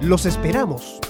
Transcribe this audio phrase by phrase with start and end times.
[0.00, 1.00] Los esperamos.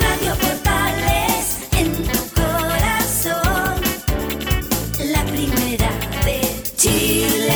[0.00, 3.80] Radio Portales en tu corazón,
[5.12, 5.90] la primera
[6.24, 6.40] de
[6.76, 7.52] Chile.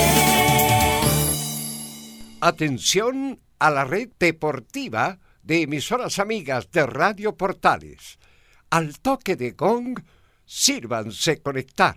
[2.40, 8.18] Atención a la red deportiva de emisoras amigas de Radio Portales.
[8.70, 9.98] Al toque de gong,
[10.44, 11.96] sírvanse conectar.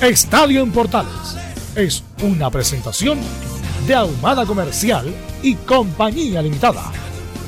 [0.00, 1.36] Estadio en Portales
[1.76, 3.20] es una presentación
[3.86, 6.90] de Ahumada Comercial y Compañía Limitada.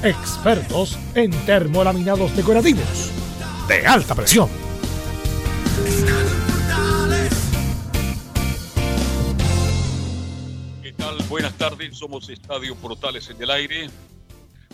[0.02, 3.10] Expertos en termolaminados decorativos
[3.66, 4.50] de alta presión.
[10.82, 11.16] ¿Qué tal?
[11.30, 13.88] Buenas tardes, somos Estadio Portales en el aire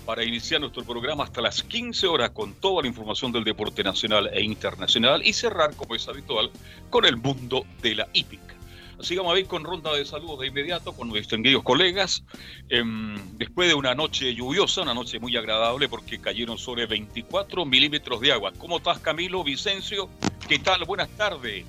[0.09, 4.31] para iniciar nuestro programa hasta las 15 horas con toda la información del deporte nacional
[4.33, 6.51] e internacional y cerrar, como es habitual,
[6.89, 8.55] con el mundo de la hípica.
[8.99, 12.23] Así que vamos a ir con ronda de saludos de inmediato con nuestros distinguidos colegas.
[12.71, 18.23] Em, después de una noche lluviosa, una noche muy agradable porque cayeron sobre 24 milímetros
[18.23, 18.55] de agua.
[18.57, 20.09] ¿Cómo estás, Camilo, Vicencio?
[20.49, 20.87] ¿Qué tal?
[20.87, 21.67] Buenas tardes.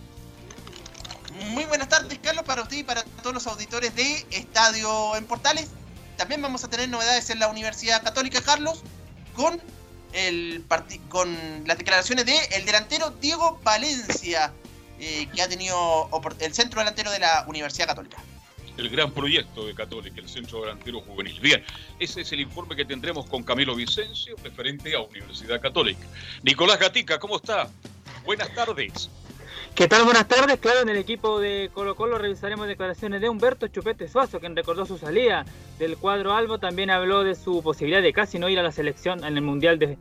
[1.49, 5.71] Muy buenas tardes, Carlos, para usted y para todos los auditores de Estadio en Portales.
[6.19, 8.81] También vamos a tener novedades en la Universidad Católica, Carlos,
[9.37, 9.57] con,
[10.11, 10.65] el
[11.07, 11.33] con
[11.65, 14.51] las declaraciones del el delantero Diego Valencia,
[14.99, 16.09] eh, que ha tenido
[16.41, 18.17] el centro delantero de la Universidad Católica.
[18.75, 21.39] El gran proyecto de Católica, el centro delantero juvenil.
[21.39, 21.63] Bien,
[21.99, 26.05] ese es el informe que tendremos con Camilo Vicencio, referente a Universidad Católica.
[26.43, 27.69] Nicolás Gatica, ¿cómo está?
[28.25, 29.09] Buenas tardes.
[29.79, 30.03] ¿Qué tal?
[30.03, 30.59] Buenas tardes.
[30.59, 34.85] Claro, en el equipo de Colo Colo revisaremos declaraciones de Humberto Chupete Suazo, quien recordó
[34.85, 35.45] su salida
[35.77, 36.59] del cuadro Albo.
[36.59, 39.79] También habló de su posibilidad de casi no ir a la selección en el Mundial
[39.79, 39.97] de,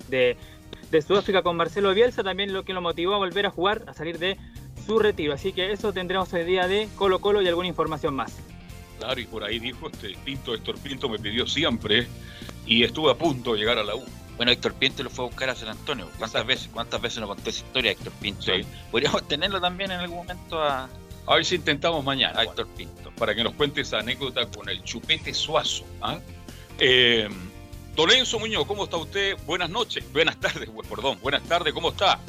[0.91, 2.25] de, Sudáfrica con Marcelo Bielsa.
[2.25, 4.37] También lo que lo motivó a volver a jugar, a salir de
[4.85, 5.33] su retiro.
[5.33, 8.37] Así que eso tendremos hoy día de Colo Colo y alguna información más.
[8.99, 12.09] Claro, y por ahí dijo este Pinto, Héctor Pinto me pidió siempre
[12.67, 14.03] y estuve a punto de llegar a la U.
[14.39, 16.09] Bueno, Héctor Pinto lo fue a buscar a San Antonio.
[16.17, 18.43] ¿Cuántas veces cuántas veces nos contó esa historia Héctor Pinto?
[18.43, 18.63] Sí.
[18.91, 20.89] Podríamos tenerlo también en algún momento a,
[21.27, 22.39] A ver si intentamos mañana.
[22.39, 23.11] a Héctor Pinto.
[23.19, 25.85] para que nos cuente esa anécdota con el chupete suazo.
[26.01, 26.21] ¿ah?
[26.79, 27.29] Eh,
[27.97, 29.37] don Enzo Muñoz, ¿cómo está usted?
[29.45, 32.21] Buenas noches, buenas tardes, perdón, buenas tardes, ¿cómo está?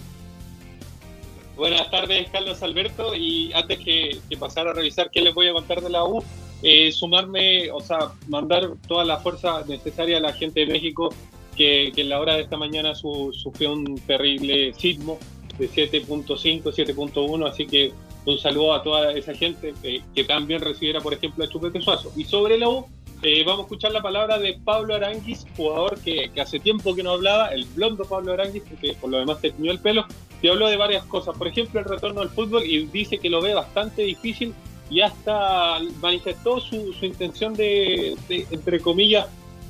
[1.56, 3.14] Buenas tardes, Carlos Alberto.
[3.14, 6.24] Y antes que, que pasar a revisar qué les voy a contar de la U,
[6.64, 11.14] eh, sumarme, o sea, mandar toda la fuerza necesaria a la gente de México
[11.60, 15.20] que, que en la hora de esta mañana su- sufrió un terrible sismo
[15.60, 17.48] de 7.5, 7.1.
[17.48, 17.92] Así que
[18.26, 22.12] un saludo a toda esa gente eh, que también recibiera, por ejemplo, a Chupete Suazo.
[22.16, 22.86] Y sobre la U,
[23.22, 27.04] eh, vamos a escuchar la palabra de Pablo Aranguis, jugador que, que hace tiempo que
[27.04, 30.06] no hablaba, el blondo Pablo Aranguis, porque por lo demás se tiñó el pelo
[30.42, 31.38] y habló de varias cosas.
[31.38, 34.54] Por ejemplo, el retorno al fútbol y dice que lo ve bastante difícil
[34.90, 39.28] y hasta manifestó su, su intención de, de, entre comillas,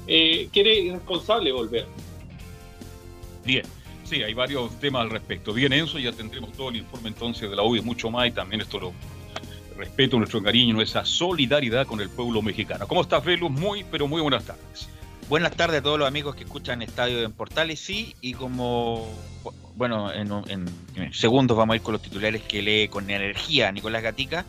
[0.10, 1.86] eh, quiere irresponsable volver.
[3.46, 3.64] Bien,
[4.04, 5.54] sí, hay varios temas al respecto.
[5.54, 8.32] Bien, Enzo, ya tendremos todo el informe entonces de la U y mucho más, y
[8.32, 8.94] también esto lo
[9.78, 12.86] respeto, nuestro cariño, nuestra solidaridad con el pueblo mexicano.
[12.88, 13.50] ¿Cómo estás, Velus?
[13.50, 14.90] Muy, pero muy buenas tardes.
[15.30, 19.08] Buenas tardes a todos los amigos que escuchan Estadio en Portales, sí, y como,
[19.76, 23.72] bueno, en, en- en segundos vamos a ir con los titulares que lee con energía
[23.72, 24.44] Nicolás Gatica,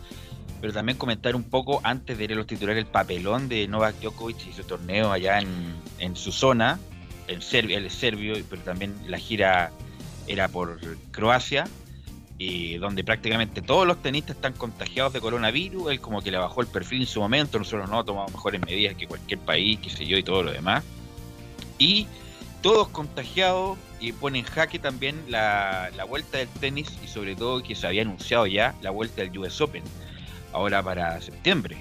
[0.60, 4.48] pero también comentar un poco, antes de leer los titulares, el papelón de Novak Djokovic
[4.48, 6.78] y su torneo allá en, en su zona,
[7.28, 9.70] en Serbia, es serbio, pero también la gira
[10.26, 10.78] era por
[11.10, 11.66] Croacia,
[12.38, 16.62] y donde prácticamente todos los tenistas están contagiados de coronavirus, él como que le bajó
[16.62, 20.06] el perfil en su momento, nosotros no tomamos mejores medidas que cualquier país, qué sé
[20.06, 20.82] yo, y todo lo demás.
[21.78, 22.06] Y
[22.62, 27.62] todos contagiados y pone en jaque también la, la vuelta del tenis y sobre todo
[27.62, 29.82] que se había anunciado ya la vuelta del US Open,
[30.52, 31.76] ahora para septiembre.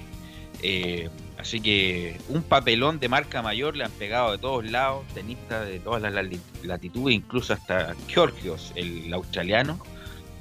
[0.62, 1.08] Eh,
[1.38, 5.80] así que un papelón de marca mayor le han pegado de todos lados, tenistas de
[5.80, 9.80] todas las lati- latitudes, incluso hasta Georgios, el australiano,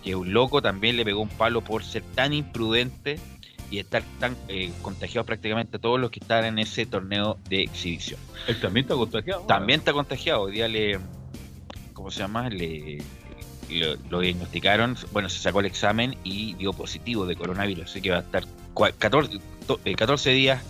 [0.03, 3.19] que un loco también le pegó un palo por ser tan imprudente
[3.71, 8.19] y estar tan eh, contagiados prácticamente todos los que estaban en ese torneo de exhibición.
[8.47, 9.41] Él también está contagiado.
[9.41, 10.41] También está contagiado.
[10.41, 10.99] Hoy día le.
[11.93, 12.49] ¿Cómo se llama?
[12.49, 12.97] Le.
[13.69, 18.09] Lo, lo diagnosticaron, bueno, se sacó el examen y dio positivo de coronavirus, así que
[18.11, 18.43] va a estar
[18.73, 20.61] cua- 14, to- eh, 14 días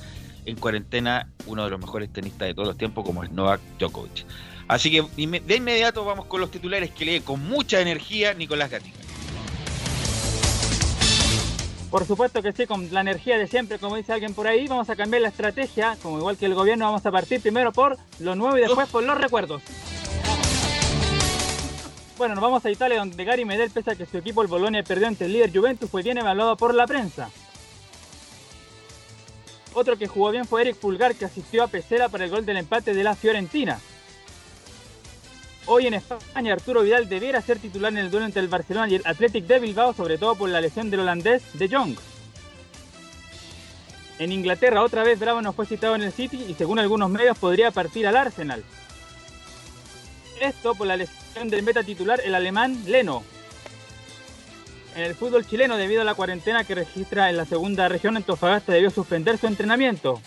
[0.46, 4.26] en cuarentena, uno de los mejores tenistas de todos los tiempos, como es Novak Djokovic.
[4.68, 8.98] Así que de inmediato vamos con los titulares que lee con mucha energía Nicolás Gatica.
[11.90, 14.90] Por supuesto que sí, con la energía de siempre, como dice alguien por ahí, vamos
[14.92, 18.36] a cambiar la estrategia, como igual que el gobierno, vamos a partir primero por lo
[18.36, 19.64] nuevo y después por los recuerdos.
[22.20, 24.84] Bueno, nos vamos a Italia donde Gary Medel, pese a que su equipo el Bolonia
[24.84, 27.30] perdió ante el líder Juventus, fue bien evaluado por la prensa.
[29.74, 32.58] Otro que jugó bien fue Eric Pulgar, que asistió a Pesera para el gol del
[32.58, 33.80] empate de la Fiorentina.
[35.66, 38.96] Hoy en España, Arturo Vidal debiera ser titular en el duelo entre el Barcelona y
[38.96, 41.96] el Athletic de Bilbao, sobre todo por la lesión del holandés De Jong.
[44.18, 47.38] En Inglaterra, otra vez Bravo no fue citado en el City y según algunos medios
[47.38, 48.66] podría partir al Arsenal.
[50.40, 53.24] Esto por la lesión del meta titular, el alemán Leno.
[54.96, 58.72] En el fútbol chileno, debido a la cuarentena que registra en la segunda región, Antofagasta
[58.72, 60.22] debió suspender su entrenamiento.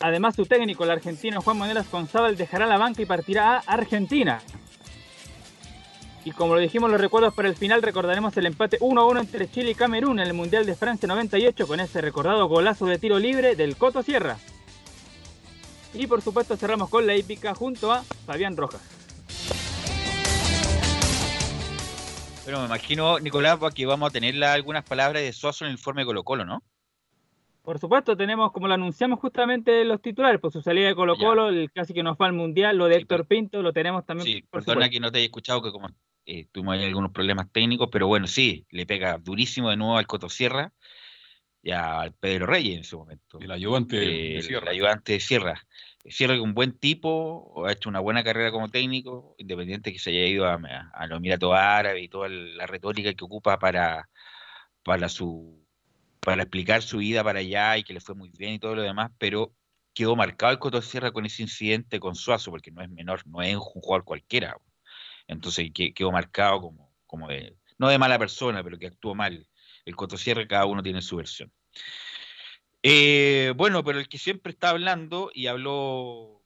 [0.00, 4.40] Además, su técnico, el argentino Juan Manuel Asconzábal, dejará la banca y partirá a Argentina.
[6.24, 9.70] Y como lo dijimos los recuerdos para el final, recordaremos el empate 1-1 entre Chile
[9.70, 13.54] y Camerún en el Mundial de Francia 98 con ese recordado golazo de tiro libre
[13.54, 14.36] del Coto Sierra.
[15.98, 18.82] Y por supuesto cerramos con la hípica junto a Fabián Rojas.
[22.44, 26.02] Bueno, me imagino, Nicolás, que vamos a tener algunas palabras de Suazo en el informe
[26.02, 26.62] de Colo Colo, ¿no?
[27.62, 31.48] Por supuesto, tenemos, como lo anunciamos justamente los titulares, por su salida de Colo Colo,
[31.48, 34.26] el casi que nos va al Mundial, lo de Héctor Pinto, lo tenemos también.
[34.26, 34.92] Sí, por perdona supuesto.
[34.92, 35.88] que no te haya escuchado, que como
[36.26, 40.06] eh, tuvimos ahí algunos problemas técnicos, pero bueno, sí, le pega durísimo de nuevo al
[40.06, 40.72] Cotosierra
[41.60, 43.40] y al Pedro Reyes en su momento.
[43.40, 44.62] El ayudante de el, Sierra.
[44.62, 45.66] el ayudante de Sierra.
[46.10, 50.10] Sierra es un buen tipo, ha hecho una buena carrera como técnico, independiente que se
[50.10, 54.08] haya ido a, a, a los Emiratos Árabes y toda la retórica que ocupa para,
[54.82, 55.64] para su
[56.20, 58.82] para explicar su vida para allá y que le fue muy bien y todo lo
[58.82, 59.54] demás, pero
[59.94, 63.42] quedó marcado el Coto Sierra con ese incidente con Suazo, porque no es menor, no
[63.42, 64.56] es un jugador cualquiera.
[65.28, 69.48] Entonces que- quedó marcado como, como de, no de mala persona, pero que actuó mal.
[69.84, 71.52] El Coto Sierra, cada uno tiene su versión.
[72.88, 76.40] Eh, bueno, pero el que siempre está hablando y habló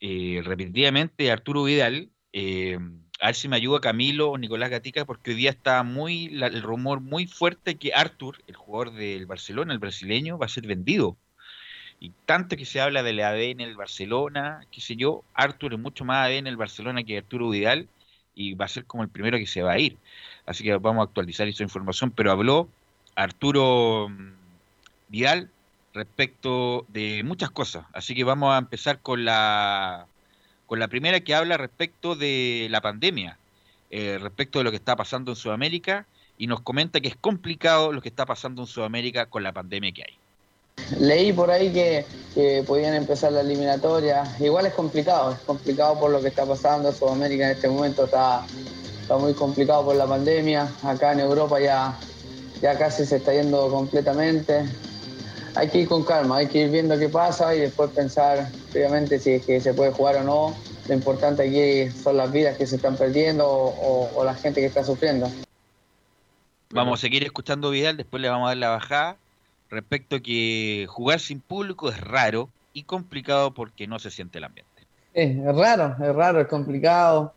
[0.00, 2.78] eh, repetidamente, Arturo Vidal, eh,
[3.20, 6.46] a ver si me ayuda Camilo o Nicolás Gatica, porque hoy día está muy la-
[6.46, 10.68] el rumor muy fuerte que Artur, el jugador del Barcelona, el brasileño, va a ser
[10.68, 11.16] vendido.
[12.00, 16.04] Y tanto que se habla del ADN del Barcelona, qué sé yo, Artur es mucho
[16.04, 17.88] más ADN el Barcelona que Arturo Vidal
[18.36, 19.98] y va a ser como el primero que se va a ir.
[20.46, 22.68] Así que vamos a actualizar esa información, pero habló
[23.16, 24.32] Arturo mm,
[25.08, 25.50] Vidal
[25.94, 27.84] respecto de muchas cosas.
[27.92, 30.06] Así que vamos a empezar con la
[30.66, 33.36] con la primera que habla respecto de la pandemia,
[33.90, 36.06] eh, respecto de lo que está pasando en Sudamérica
[36.38, 39.92] y nos comenta que es complicado lo que está pasando en Sudamérica con la pandemia
[39.92, 40.18] que hay.
[40.98, 44.24] Leí por ahí que, que podían empezar la eliminatoria.
[44.40, 46.90] Igual es complicado, es complicado por lo que está pasando.
[46.90, 48.46] Sudamérica en este momento está,
[49.02, 50.68] está muy complicado por la pandemia.
[50.82, 51.98] Acá en Europa ya,
[52.62, 54.64] ya casi se está yendo completamente.
[55.54, 59.18] Hay que ir con calma, hay que ir viendo qué pasa y después pensar previamente
[59.18, 60.64] si es que se puede jugar o no.
[60.86, 64.60] Lo importante aquí son las vidas que se están perdiendo o, o- o la gente
[64.60, 65.38] que está sufriendo.
[66.70, 69.20] Vamos a seguir escuchando Vidal, después le vamos a dar la bajada
[69.68, 74.44] respecto a que jugar sin público es raro y complicado porque no se siente el
[74.44, 74.88] ambiente.
[75.12, 77.34] Es, es raro, es raro, es complicado.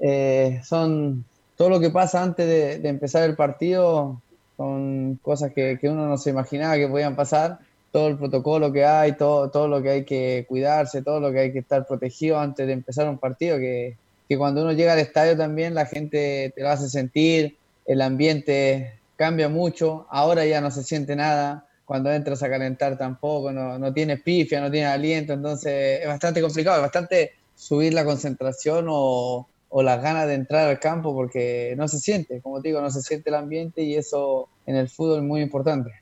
[0.00, 4.22] Eh, son todo lo que pasa antes de, de empezar el partido,
[4.60, 7.60] son cosas que, que uno no se imaginaba que podían pasar.
[7.90, 11.38] Todo el protocolo que hay, todo, todo lo que hay que cuidarse, todo lo que
[11.38, 13.96] hay que estar protegido antes de empezar un partido, que,
[14.28, 18.98] que cuando uno llega al estadio también la gente te lo hace sentir, el ambiente
[19.16, 23.94] cambia mucho, ahora ya no se siente nada, cuando entras a calentar tampoco, no, no
[23.94, 29.48] tienes pifia, no tienes aliento, entonces es bastante complicado, es bastante subir la concentración o,
[29.70, 32.90] o las ganas de entrar al campo porque no se siente, como te digo, no
[32.90, 35.92] se siente el ambiente y eso en el fútbol es muy importante.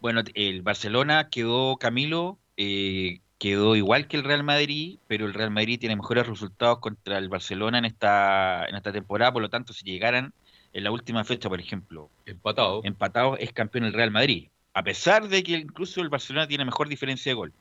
[0.00, 5.50] Bueno, el Barcelona quedó, Camilo, eh, quedó igual que el Real Madrid, pero el Real
[5.50, 9.74] Madrid tiene mejores resultados contra el Barcelona en esta, en esta temporada, por lo tanto,
[9.74, 10.32] si llegaran
[10.72, 15.28] en la última fecha, por ejemplo, empatado, empatado es campeón el Real Madrid, a pesar
[15.28, 17.52] de que incluso el Barcelona tiene mejor diferencia de gol.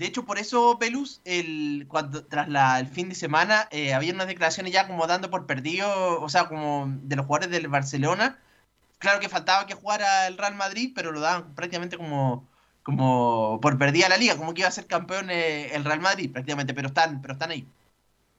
[0.00, 4.14] De hecho, por eso, Pelus, el, cuando, tras la, el fin de semana, eh, había
[4.14, 8.38] unas declaraciones ya como dando por perdido, o sea, como de los jugadores del Barcelona.
[8.98, 12.48] Claro que faltaba que jugara el Real Madrid, pero lo daban prácticamente como,
[12.82, 16.32] como por perdida la liga, como que iba a ser campeón eh, el Real Madrid,
[16.32, 17.66] prácticamente, pero están, pero están ahí.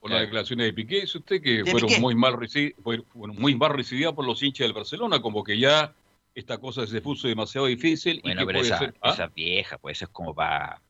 [0.00, 2.00] Por las declaraciones de Piqué, dice usted, que fueron Piqué.
[2.00, 2.36] muy mal,
[2.82, 5.94] fueron muy mal recibidas por los hinchas del Barcelona, como que ya
[6.34, 9.10] esta cosa se puso demasiado difícil y Bueno, que pero puede esa, ser ¿ah?
[9.12, 10.82] esa vieja, pues eso es como para...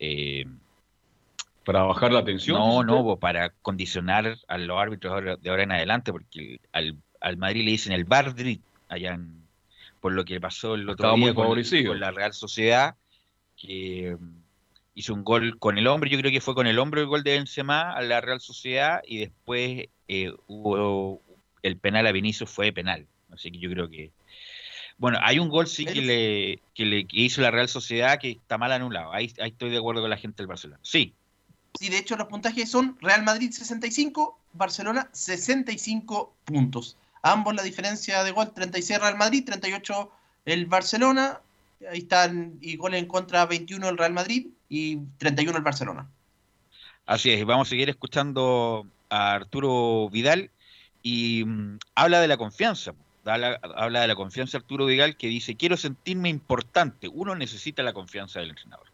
[0.00, 0.46] eh,
[1.64, 2.58] para bajar la tensión.
[2.58, 7.64] No, no, para condicionar a los árbitros de ahora en adelante, porque al, al Madrid
[7.64, 9.42] le dicen el Bardrit, allá en,
[10.00, 12.96] por lo que pasó el otro Estaba día con la Real Sociedad,
[13.56, 14.42] que mm,
[14.94, 17.22] hizo un gol con el hombro, yo creo que fue con el hombro el gol
[17.22, 21.20] de Benzema a la Real Sociedad, y después eh, hubo
[21.62, 24.10] el penal a Vinicius fue penal, así que yo creo que...
[25.00, 28.30] Bueno, hay un gol sí que le, que le que hizo la Real Sociedad que
[28.30, 30.78] está mal anulado, ahí, ahí estoy de acuerdo con la gente del Barcelona.
[30.82, 31.12] Sí,
[31.78, 36.96] Sí, de hecho los puntajes son Real Madrid 65, Barcelona 65 puntos.
[37.22, 40.10] Ambos la diferencia de gol 36 Real Madrid, 38
[40.46, 41.40] el Barcelona.
[41.90, 46.08] Ahí están y goles en contra 21 el Real Madrid y 31 el Barcelona.
[47.06, 50.50] Así es, vamos a seguir escuchando a Arturo Vidal
[51.02, 52.92] y mm, habla de la confianza.
[53.24, 57.08] Habla, de la confianza Arturo Vidal que dice, quiero sentirme importante.
[57.08, 58.86] Uno necesita la confianza del entrenador.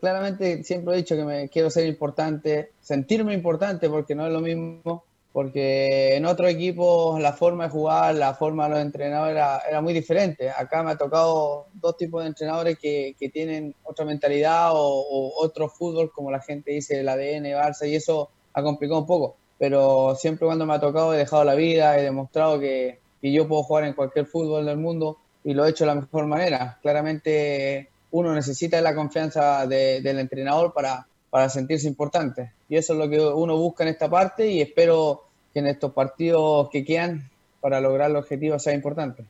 [0.00, 4.40] claramente siempre he dicho que me quiero ser importante, sentirme importante, porque no es lo
[4.40, 9.58] mismo, porque en otro equipo la forma de jugar, la forma de los entrenadores era,
[9.68, 10.50] era muy diferente.
[10.50, 15.42] Acá me ha tocado dos tipos de entrenadores que, que tienen otra mentalidad o, o
[15.42, 19.36] otro fútbol, como la gente dice, el ADN, Barça, y eso ha complicado un poco.
[19.58, 23.48] Pero siempre cuando me ha tocado he dejado la vida, he demostrado que, que yo
[23.48, 26.78] puedo jugar en cualquier fútbol del mundo y lo he hecho de la mejor manera.
[26.82, 32.52] Claramente uno necesita la confianza de- del entrenador para, para sentirse importante.
[32.68, 35.24] Y eso es lo que uno busca en esta parte y espero
[35.54, 39.24] que en estos partidos que quedan para lograr el objetivo sea importante.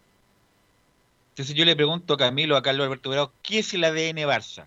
[1.30, 4.64] Entonces yo le pregunto a Camilo, a Carlos Alberto Bravo, ¿qué es el ADN Barça?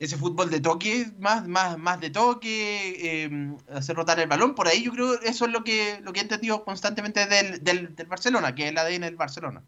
[0.00, 3.30] Ese fútbol de toque, más, más, más de toque, eh,
[3.72, 6.22] hacer rotar el balón, por ahí yo creo eso es lo que, lo que he
[6.22, 9.62] entendido constantemente del, del, del Barcelona, que es el ADN del Barcelona.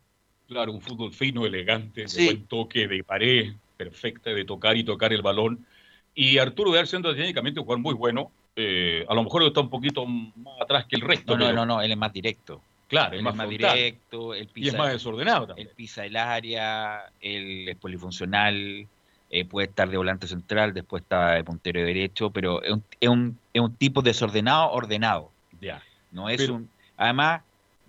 [0.49, 2.21] Claro, un fútbol fino, elegante, Sí.
[2.21, 5.67] de buen toque, de pared, perfecta, de tocar y tocar el balón.
[6.15, 9.71] Y Arturo Vidal siendo técnicamente un jugador muy bueno, eh, a lo mejor está un
[9.71, 11.33] poquito más atrás que el resto.
[11.37, 12.63] No, no, pero- no, no, él es más directo.
[12.89, 13.75] Claro, Él es más, frontal.
[13.77, 15.69] directo, él y pisa, es más desordenado también.
[15.69, 18.87] él pisa el área, él es polifuncional,
[19.33, 23.09] eh, puede estar de volante central, después está de puntero derecho, pero es un, es
[23.09, 25.31] un, es un tipo desordenado, ordenado.
[25.61, 25.83] Ya.
[26.13, 26.69] No es Pero- un.
[26.97, 27.43] Además,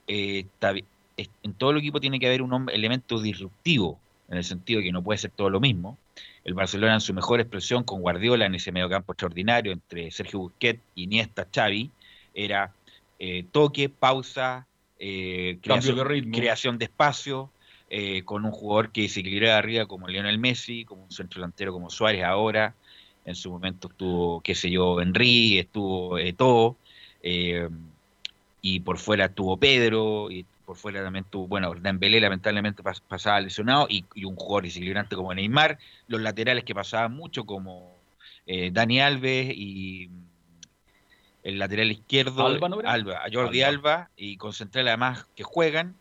[0.08, 0.86] eh, está bi-
[1.18, 4.86] es- en todo el equipo tiene que haber un elemento disruptivo, en el sentido de
[4.86, 5.98] que no puede ser todo lo mismo.
[6.46, 10.82] El Barcelona en su mejor expresión con Guardiola en ese mediocampo extraordinario entre Sergio Busquets,
[10.96, 11.90] Iniesta, Xavi,
[12.34, 12.72] era
[13.20, 14.66] eh, toque, pausa,
[15.00, 16.38] eh, creación, de ritmo.
[16.38, 17.50] creación de espacio,
[17.96, 21.92] eh, con un jugador que desequilibraba arriba como Lionel Messi, como un centro delantero como
[21.92, 22.74] Suárez ahora,
[23.24, 26.76] en su momento estuvo, qué sé yo, Henry, estuvo Eto'o,
[27.22, 27.70] eh,
[28.64, 33.40] y por fuera estuvo Pedro, y por fuera también estuvo, bueno, Dembélé lamentablemente pas- pasaba
[33.42, 37.96] lesionado, y, y un jugador desequilibrante como Neymar, los laterales que pasaban mucho como
[38.48, 40.10] eh, Dani Alves y
[41.44, 43.92] el lateral izquierdo, Alba, Jordi Alba.
[43.94, 45.94] Alba, y con central además que juegan,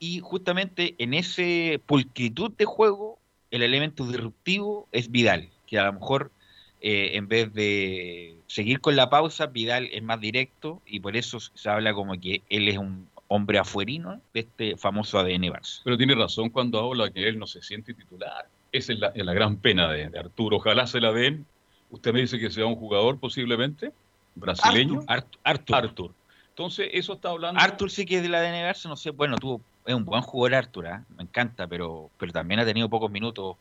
[0.00, 3.18] y justamente en ese pulcritud de juego,
[3.50, 6.32] el elemento disruptivo es Vidal, que a lo mejor
[6.80, 11.38] eh, en vez de seguir con la pausa, Vidal es más directo y por eso
[11.38, 15.82] se habla como que él es un hombre afuerino de este famoso ADN Barça.
[15.84, 18.48] Pero tiene razón cuando habla que él no se siente titular.
[18.72, 20.56] Esa es la, es la gran pena de, de Arturo.
[20.56, 21.44] Ojalá se la den.
[21.90, 23.92] Usted me dice que sea un jugador posiblemente
[24.34, 25.02] brasileño.
[25.06, 25.40] Artur.
[25.44, 25.76] Artur.
[25.76, 26.14] Artur.
[26.48, 27.60] Entonces, eso está hablando.
[27.60, 30.54] Artur sí que es del ADN Barça, no sé, bueno, tuvo, es un buen jugador
[30.56, 31.04] Artur, ¿ah?
[31.16, 33.56] me encanta, pero, pero también ha tenido pocos minutos,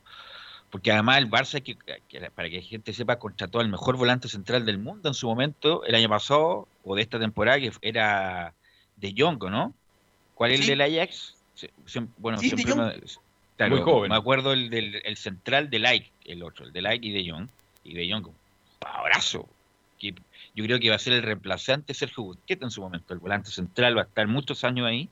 [0.70, 4.28] porque además el Barça, que, que- para que la gente sepa, contrató al mejor volante
[4.28, 8.56] central del mundo en su momento, el año pasado, o de esta temporada, que era
[8.96, 9.74] de Jong, ¿no?
[10.36, 10.72] ¿Cuál es Sí.
[10.72, 11.36] el del Ajax?
[12.18, 12.94] Bueno, Sí, siempre me,
[13.58, 14.10] claro, Muy joven.
[14.12, 17.30] me acuerdo el del el central de Like, el otro, el de Like y de
[17.30, 17.50] Jong,
[17.84, 18.36] y de Jong, un
[18.82, 19.50] abrazo.
[19.98, 20.16] Que
[20.56, 23.14] yo creo que va a ser el reemplazante Sergio Busquets en su momento.
[23.14, 25.10] El volante central va a estar muchos años ahí,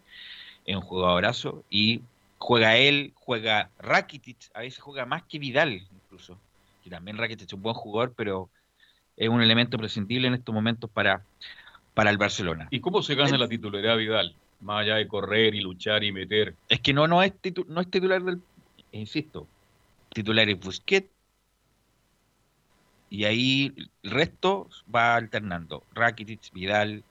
[0.67, 2.01] es un jugadorazo, y
[2.37, 6.37] juega él, juega Rakitic, a veces juega más que Vidal incluso,
[6.83, 8.49] que también Rakitic es un buen jugador, pero
[9.15, 11.23] es un elemento prescindible en estos momentos para,
[11.95, 12.67] para el Barcelona.
[12.69, 14.35] ¿Y cómo se gana la titularidad Vidal?
[14.61, 16.53] Más allá de correr y luchar y meter.
[16.67, 18.41] Es que no, no, es, titu- no es titular del,
[18.91, 19.47] insisto,
[20.13, 21.09] titular es Busquets,
[23.09, 27.03] y ahí el resto va alternando, Rakitic, Vidal,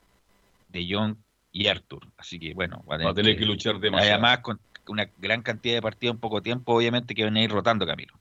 [0.69, 1.15] De Jong
[1.57, 2.07] y Artur.
[2.17, 4.13] Así que bueno, va Va a tener que luchar demasiado.
[4.13, 7.51] Además, con una gran cantidad de partidos en poco tiempo, obviamente que van a ir
[7.51, 8.13] rotando, Camilo.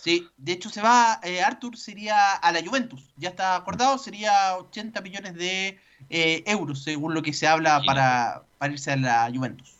[0.00, 4.56] Sí, de hecho se va, eh, Arthur sería a la Juventus, ya está acordado, sería
[4.56, 5.78] 80 millones de
[6.10, 9.70] eh, euros, según lo que se habla para, para irse a la Juventus.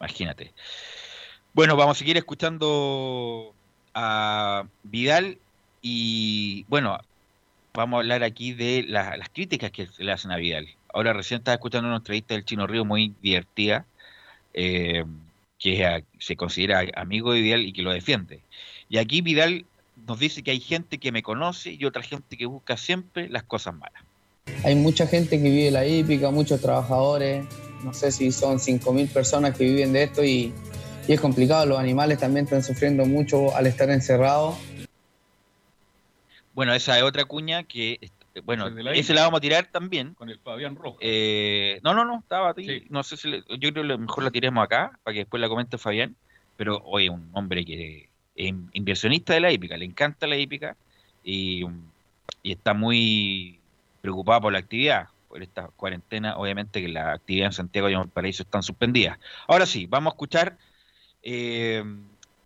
[0.00, 0.52] Imagínate.
[1.52, 3.54] Bueno, vamos a seguir escuchando
[3.94, 5.38] a Vidal
[5.80, 6.98] y bueno,
[7.74, 10.66] vamos a hablar aquí de la- las críticas que se le hacen a Vidal.
[10.92, 13.86] Ahora recién estaba escuchando una entrevista del Chino Río muy divertida,
[14.54, 15.04] eh,
[15.58, 18.40] que a- se considera amigo de Vidal y que lo defiende.
[18.88, 19.64] Y aquí Vidal
[20.06, 23.44] nos dice que hay gente que me conoce y otra gente que busca siempre las
[23.44, 24.02] cosas malas.
[24.64, 27.46] Hay mucha gente que vive la hípica, muchos trabajadores,
[27.84, 30.52] no sé si son 5.000 personas que viven de esto y,
[31.08, 34.56] y es complicado, los animales también están sufriendo mucho al estar encerrados.
[36.54, 37.98] Bueno, esa es otra cuña que,
[38.40, 40.14] bueno, de la ese la vamos a tirar también.
[40.14, 40.98] Con el Fabián Rojas.
[41.00, 42.66] Eh, no, no, no, estaba ahí.
[42.80, 42.86] Sí.
[42.90, 45.48] No sé si le- yo creo que mejor la tiremos acá para que después la
[45.48, 46.16] comente Fabián.
[46.56, 50.76] Pero oye, un hombre que es in- inversionista de la hípica, le encanta la hípica
[51.24, 51.64] y,
[52.42, 53.58] y está muy
[54.00, 55.08] preocupado por la actividad.
[55.28, 59.18] Por esta cuarentena, obviamente que la actividad en Santiago y en Valparaíso están suspendidas.
[59.48, 60.58] Ahora sí, vamos a escuchar
[61.22, 61.82] eh,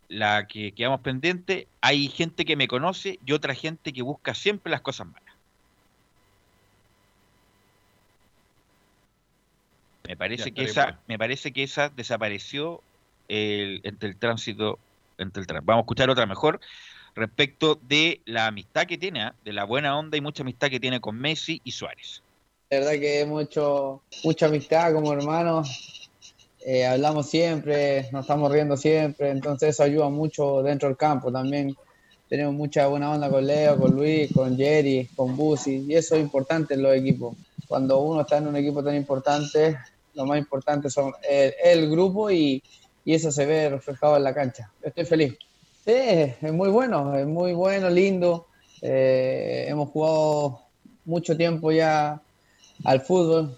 [0.09, 1.67] la que quedamos pendiente.
[1.81, 5.26] Hay gente que me conoce y otra gente que busca siempre las cosas malas.
[10.09, 12.85] Me parece Ya, que esa, me parece que esa desapareció
[13.29, 14.81] el- entre el tránsito,
[15.19, 15.67] entre el tránsito.
[15.67, 16.61] Vamos a escuchar otra mejor
[17.15, 19.37] respecto de la amistad que tiene, ¿ah?
[19.43, 22.25] de la buena onda y mucha amistad que tiene con Messi y Suárez.
[22.71, 26.11] La verdad que mucho, mucha amistad como hermanos,
[26.67, 31.75] eh, hablamos siempre, nos estamos riendo siempre, entonces eso ayuda mucho dentro del campo también.
[32.29, 36.23] Tenemos mucha buena onda con Leo, con Luis, con Jerry, con Busi, y eso es
[36.23, 37.37] importante en los equipos.
[37.69, 39.79] Cuando uno está en un equipo tan importante,
[40.17, 42.63] lo más importante son el, el grupo y,
[43.05, 44.73] y eso se ve reflejado en la cancha.
[44.83, 45.35] Estoy feliz.
[45.85, 48.47] Sí, es muy bueno, es muy bueno, lindo.
[48.83, 50.61] Eh, hemos jugado
[51.05, 52.21] mucho tiempo ya
[52.85, 53.57] al fútbol.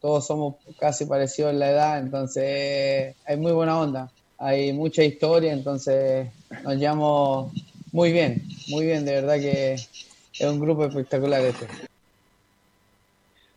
[0.00, 4.10] Todos somos casi parecidos en la edad, entonces hay muy buena onda.
[4.38, 6.28] Hay mucha historia, entonces
[6.62, 7.52] nos llevamos
[7.92, 9.04] muy bien, muy bien.
[9.04, 11.66] De verdad que es un grupo espectacular este.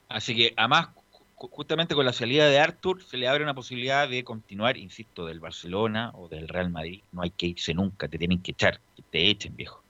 [0.10, 1.01] Así que además, ju-
[1.50, 5.40] justamente con la salida de Arthur, se le abre una posibilidad de continuar, insisto, del
[5.40, 7.02] Barcelona o del Real Madrid.
[7.12, 9.84] No hay que irse nunca, te tienen que echar, que te echen, viejo.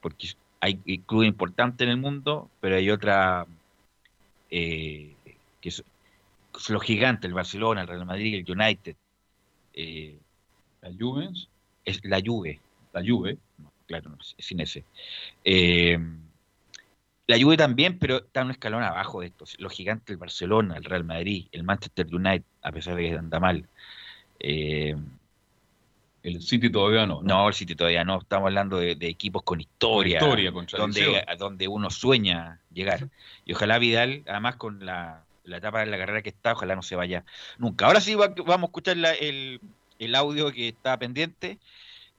[0.00, 0.28] Porque
[0.60, 0.76] hay
[1.06, 3.46] clubes importantes en el mundo, pero hay otra
[4.50, 5.14] eh,
[5.60, 5.84] que, so-
[6.70, 8.96] los gigantes, el Barcelona, el Real Madrid, el United,
[9.74, 10.18] eh,
[10.82, 11.48] La Juventus,
[11.84, 12.60] es la Juve,
[12.92, 13.38] la Juve.
[13.58, 14.84] no, claro, no, sin ese.
[15.44, 15.98] Eh,
[17.26, 19.58] la Juve también, pero está un escalón abajo de estos.
[19.58, 23.40] Los gigantes, el Barcelona, el Real Madrid, el Manchester United, a pesar de que anda
[23.40, 23.66] mal.
[24.40, 24.94] Eh,
[26.22, 27.22] El City todavía no.
[27.22, 28.18] no, el City todavía no.
[28.20, 33.08] Estamos hablando de, de equipos con historia, Historia, con donde, donde uno sueña llegar.
[33.44, 36.82] Y ojalá Vidal, además con la, la etapa de la carrera que está, ojalá no
[36.82, 37.24] se vaya
[37.58, 37.86] nunca.
[37.86, 39.60] Ahora sí va- vamos a escuchar la- el,
[39.98, 41.58] el audio que está pendiente.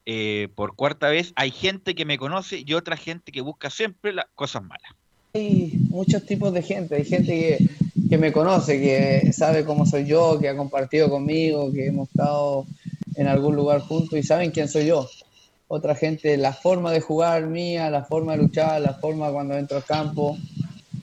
[0.05, 4.13] Eh, por cuarta vez, hay gente que me conoce y otra gente que busca siempre
[4.13, 4.91] las cosas malas.
[5.33, 7.65] Hay muchos tipos de gente, hay gente que,
[8.09, 12.69] que me conoce, que sabe cómo soy yo, que ha compartido conmigo, que hemos estado
[13.15, 15.09] en algún lugar juntos y saben quién soy yo.
[15.67, 19.77] Otra gente, la forma de jugar mía, la forma de luchar, la forma cuando entro
[19.77, 20.37] al campo,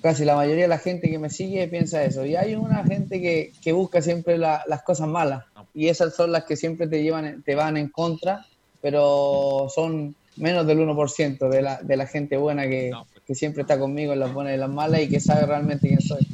[0.01, 2.25] casi la mayoría de la gente que me sigue piensa eso.
[2.27, 6.33] Y hay una gente que, que busca siempre la- las cosas malas y esas son
[6.33, 8.47] las que siempre te, llevan, te van en contra,
[8.83, 12.91] pero son menos del 1% de la, de la gente buena que,
[13.27, 15.89] que siempre está conmigo en las buenas y en las malas y que sabe realmente
[15.89, 16.27] quién soy.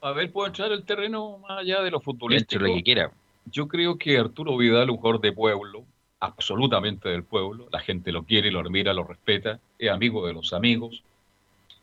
[0.00, 2.62] A ver, puedo entrar al terreno más allá de lo Entre futbolístico.
[2.62, 3.10] lo que quiera.
[3.50, 5.84] Yo creo que Arturo Vidal, un jugador de pueblo,
[6.20, 10.52] absolutamente del pueblo, la gente lo quiere, lo admira, lo respeta, es amigo de los
[10.52, 11.02] amigos,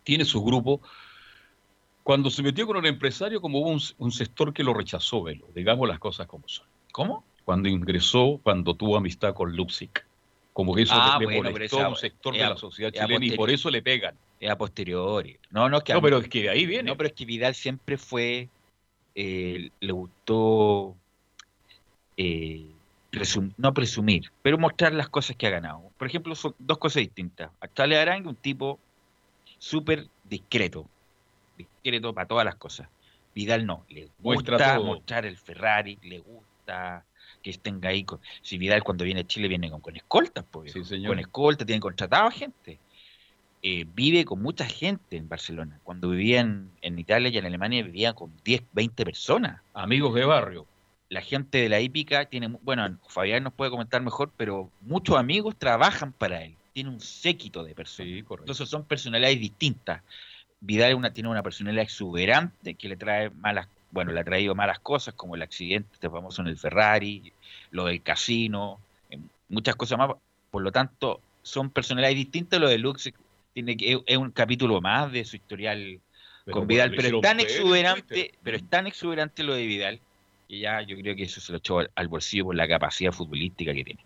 [0.04, 0.82] tiene su grupo.
[2.04, 5.48] Cuando se metió con un empresario, como hubo un, un sector que lo rechazó, Velo,
[5.54, 6.68] digamos las cosas como son.
[6.92, 7.26] ¿Cómo?
[7.46, 10.06] Cuando ingresó, cuando tuvo amistad con Luxic.
[10.52, 13.38] Como que eso Ah, le, bueno, molestó a un sector de la sociedad chilena y
[13.38, 14.18] por eso le pegan.
[14.40, 15.38] Es a posteriori.
[15.52, 16.90] No, no, es que No, pero es que de ahí viene.
[16.90, 18.50] No, pero es que Vidal siempre fue,
[19.14, 20.98] eh, le gustó,
[22.18, 22.72] eh,
[23.12, 25.92] presum- no presumir, pero mostrar las cosas que ha ganado.
[25.98, 27.52] Por ejemplo, son dos cosas distintas.
[27.60, 28.80] A Charles Arangue, un tipo
[29.58, 30.90] súper discreto,
[31.58, 32.90] discreto para todas las cosas.
[33.34, 34.86] Vidal no, le Muestra gusta todo.
[34.86, 37.06] mostrar el Ferrari, le gusta
[37.46, 38.04] que estén ahí.
[38.04, 41.12] Con, si Vidal cuando viene a Chile viene con, con escoltas, pues, Sí, señor.
[41.12, 42.80] con escoltas, tiene contratado a gente
[43.68, 45.80] eh, vive con mucha gente en Barcelona.
[45.84, 49.60] Cuando vivía en, en Italia y en Alemania vivía con 10, 20 personas.
[49.74, 50.68] Amigos de barrio.
[51.10, 55.56] La gente de la hípica tiene, bueno, Fabián nos puede comentar mejor, pero muchos amigos
[55.56, 56.56] trabajan para él.
[56.74, 58.12] Tiene un séquito de personas.
[58.14, 58.44] Sí, correcto.
[58.44, 60.04] Entonces son personalidades distintas.
[60.60, 64.80] Vidal una, tiene una personalidad exuberante que le trae malas, bueno, le ha traído malas
[64.80, 67.32] cosas como el accidente este famoso en el Ferrari,
[67.72, 68.78] lo del casino,
[69.10, 70.12] eh, muchas cosas más.
[70.52, 72.60] Por lo tanto, son personalidades distintas.
[72.60, 73.10] Lo de Lux
[73.54, 76.02] tiene que, es, un capítulo más de su historial
[76.44, 78.40] Pero con Vidal, pero es tan exuberante, Twitter.
[78.44, 80.00] pero es tan exuberante lo de Vidal
[80.50, 83.14] que ya yo creo que eso se lo echó al, al bolsillo por la capacidad
[83.14, 84.06] futbolística que tiene.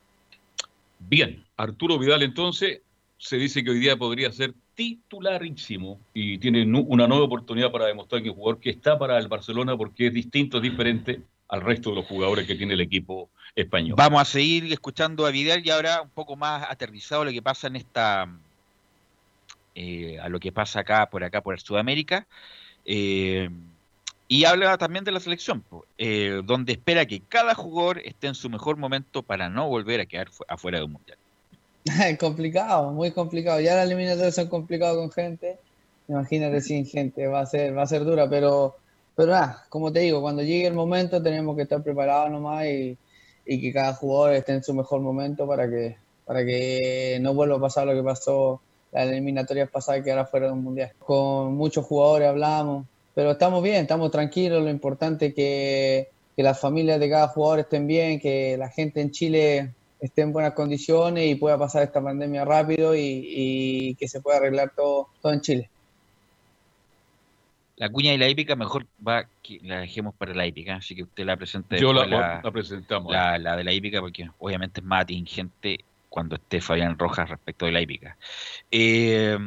[0.99, 2.81] Bien, Arturo Vidal entonces
[3.19, 8.21] se dice que hoy día podría ser titularísimo y tiene una nueva oportunidad para demostrar
[8.21, 11.61] que es un jugador que está para el Barcelona porque es distinto, es diferente al
[11.61, 13.95] resto de los jugadores que tiene el equipo español.
[13.97, 17.67] Vamos a seguir escuchando a Vidal y ahora un poco más aterrizado lo que pasa
[17.67, 18.27] en esta
[19.75, 22.25] eh, a lo que pasa acá por acá por Sudamérica
[22.85, 23.49] eh,
[24.27, 25.63] y habla también de la selección
[25.97, 30.05] eh, donde espera que cada jugador esté en su mejor momento para no volver a
[30.05, 31.18] quedar fu- afuera de un mundial.
[32.19, 33.59] complicado, muy complicado.
[33.59, 35.57] Ya las eliminatorias son complicadas con gente.
[36.07, 38.75] Imagínate sin gente, va a ser, va a ser dura, pero,
[39.15, 42.97] pero nada, como te digo, cuando llegue el momento tenemos que estar preparados nomás y,
[43.45, 47.57] y que cada jugador esté en su mejor momento para que, para que no vuelva
[47.57, 48.59] a pasar lo que pasó
[48.91, 50.91] las eliminatorias pasadas que ahora fuera de un mundial.
[50.97, 56.59] Con muchos jugadores hablamos, pero estamos bien, estamos tranquilos, lo importante es que, que las
[56.59, 61.29] familias de cada jugador estén bien, que la gente en Chile esté en buenas condiciones
[61.29, 65.41] y pueda pasar esta pandemia rápido y, y que se pueda arreglar todo, todo en
[65.41, 65.69] Chile.
[67.79, 71.03] La cuña y la hípica mejor va que la dejemos para la hípica, así que
[71.03, 73.11] usted la presenta Yo la, presentamos.
[73.11, 77.65] la, la de la hípica, porque obviamente es más atingente cuando esté Fabián Rojas respecto
[77.65, 78.17] de la hípica.
[78.69, 79.37] Eh,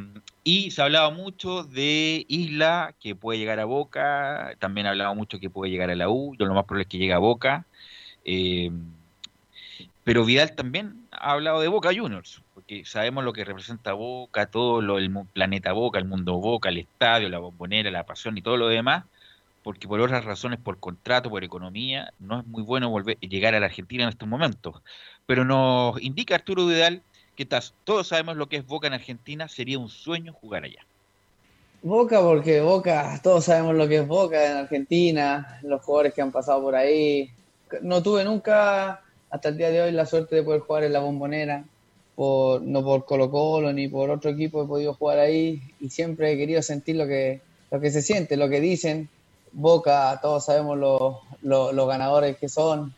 [0.45, 5.15] y se ha hablado mucho de Isla, que puede llegar a Boca, también ha hablado
[5.15, 7.19] mucho que puede llegar a la U, yo lo más probable es que llegue a
[7.19, 7.67] Boca.
[8.25, 8.71] Eh,
[10.05, 14.81] pero Vidal también ha hablado de Boca Juniors, porque sabemos lo que representa Boca, todo
[14.81, 18.57] lo, el planeta Boca, el mundo Boca, el estadio, la bombonera, la pasión y todo
[18.57, 19.05] lo demás,
[19.63, 23.61] porque por otras razones, por contrato, por economía, no es muy bueno volver llegar a
[23.61, 24.83] la Argentina en estos momentos.
[25.27, 27.03] Pero nos indica Arturo Vidal
[27.37, 27.47] que
[27.85, 30.85] todos sabemos lo que es Boca en Argentina, sería un sueño jugar allá.
[31.83, 36.31] Boca, porque Boca, todos sabemos lo que es Boca en Argentina, los jugadores que han
[36.31, 37.31] pasado por ahí.
[37.81, 39.02] No tuve nunca,
[39.33, 41.65] hasta el día de hoy, la suerte de poder jugar en la bombonera,
[42.15, 46.31] por, no por Colo Colo ni por otro equipo he podido jugar ahí y siempre
[46.31, 47.41] he querido sentir lo que,
[47.91, 49.09] se siente, lo que dicen,
[49.53, 50.79] Boca, todos sabemos
[51.43, 52.95] los ganadores que son,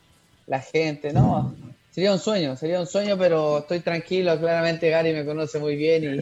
[0.48, 1.54] la gente, ¿no?
[1.92, 4.36] Sería un sueño, sería un sueño, pero estoy tranquilo.
[4.38, 6.20] Claramente Gary me conoce muy bien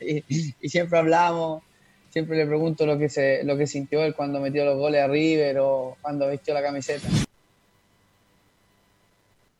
[0.00, 1.62] y siempre hablamos.
[2.10, 5.06] Siempre le pregunto lo que, se, lo que sintió él cuando metió los goles a
[5.06, 7.06] River o cuando vistió la camiseta.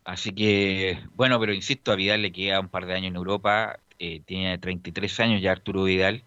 [0.08, 3.78] Así que, bueno, pero insisto, a Vidal le queda un par de años en Europa,
[3.98, 6.24] eh, tiene 33 años ya Arturo Vidal,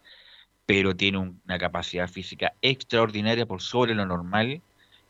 [0.67, 4.61] pero tiene un- una capacidad física extraordinaria por sobre lo normal,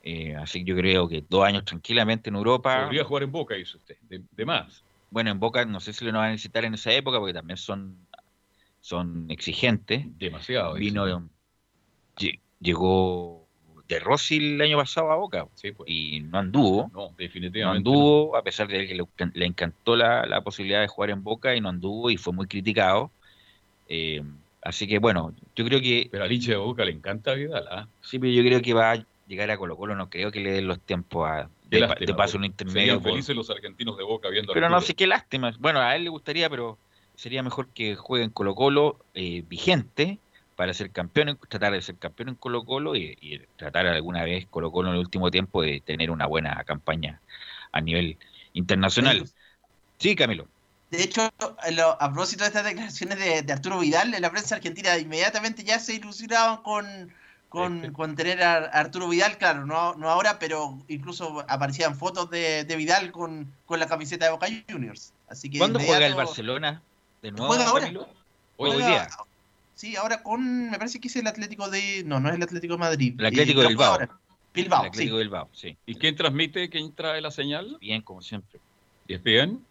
[0.04, 2.86] eh, así que yo creo que dos años tranquilamente en Europa.
[2.86, 4.86] Podría jugar en Boca, dice usted, de, de más.
[5.10, 7.58] Bueno, en Boca no sé si lo van a necesitar en esa época porque también
[7.58, 8.08] son,
[8.80, 10.06] son exigentes.
[10.18, 10.76] Demasiado.
[10.76, 11.30] Vino,
[12.18, 13.41] lle- llegó
[13.96, 15.90] de Rossi el año pasado a Boca Sí, pues.
[15.90, 16.90] y no anduvo.
[16.94, 17.90] No, No definitivamente.
[17.90, 21.56] anduvo, a pesar de que le, le encantó la, la posibilidad de jugar en Boca
[21.56, 23.12] y no anduvo y fue muy criticado.
[23.88, 24.22] Eh,
[24.62, 27.88] así que bueno, yo creo que Pero al hincha de Boca le encanta Vidal, ¿ah?
[28.02, 30.52] sí, pero yo creo que va a llegar a Colo Colo, no creo que le
[30.52, 32.82] den los tiempos a, de, lástima, de paso un intermedio.
[32.82, 35.54] Serían por- felices los argentinos de Boca viendo a pero no sé qué lástima.
[35.60, 36.80] Bueno, a él le gustaría, pero
[37.16, 40.20] sería mejor que juegue en Colo Colo eh, vigente
[40.56, 44.24] para ser campeón, en- tratar de ser campeón en Colo Colo y, y tratar alguna
[44.24, 47.20] vez Colo Colo en el último tiempo de tener una buena campaña
[47.72, 48.18] a nivel
[48.54, 49.28] internacional.
[49.98, 50.48] Sí, Camilo.
[50.90, 54.30] De hecho, a lo- a propósito de estas declaraciones de, de Arturo Vidal, en la
[54.30, 57.14] prensa argentina inmediatamente ya se ilusionaban con,
[57.48, 62.66] con, con tener a Arturo Vidal, claro, no, no ahora, pero incluso aparecían fotos de,
[62.66, 65.14] de Vidal con, con la camiseta de Boca Juniors.
[65.30, 66.82] Así que ¿Cuándo juega el Barcelona?
[67.22, 67.82] ¿De nuevo, Juega ahora.
[67.86, 68.10] Camilo?
[68.58, 69.10] Hoy Juega- día.
[69.82, 72.76] Sí, ahora con, me parece que es el Atlético de, no, no es el Atlético
[72.76, 73.16] de Madrid.
[73.18, 73.98] El Atlético Eh, de pero Bilbao.
[74.54, 75.18] Bilbao, el Atlético sí.
[75.18, 75.78] de Bilbao, sí.
[75.88, 76.70] ¿Y quién transmite?
[76.70, 77.78] ¿Quién trae la señal?
[77.82, 78.60] Bien, como siempre.
[79.08, 79.66] ¿Y es bien?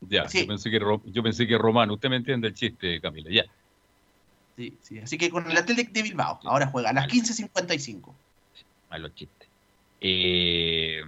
[0.00, 0.40] Ya, Sí.
[0.40, 1.92] yo, pensé que, yo pensé que Romano.
[1.92, 3.44] Usted me entiende el chiste, Camila, ya.
[4.56, 4.98] Sí, sí.
[4.98, 8.16] Así que con el Atlético de Bilbao, ahora juega a las 15.55.
[8.88, 9.50] Malos chistes.
[10.00, 11.02] Eh,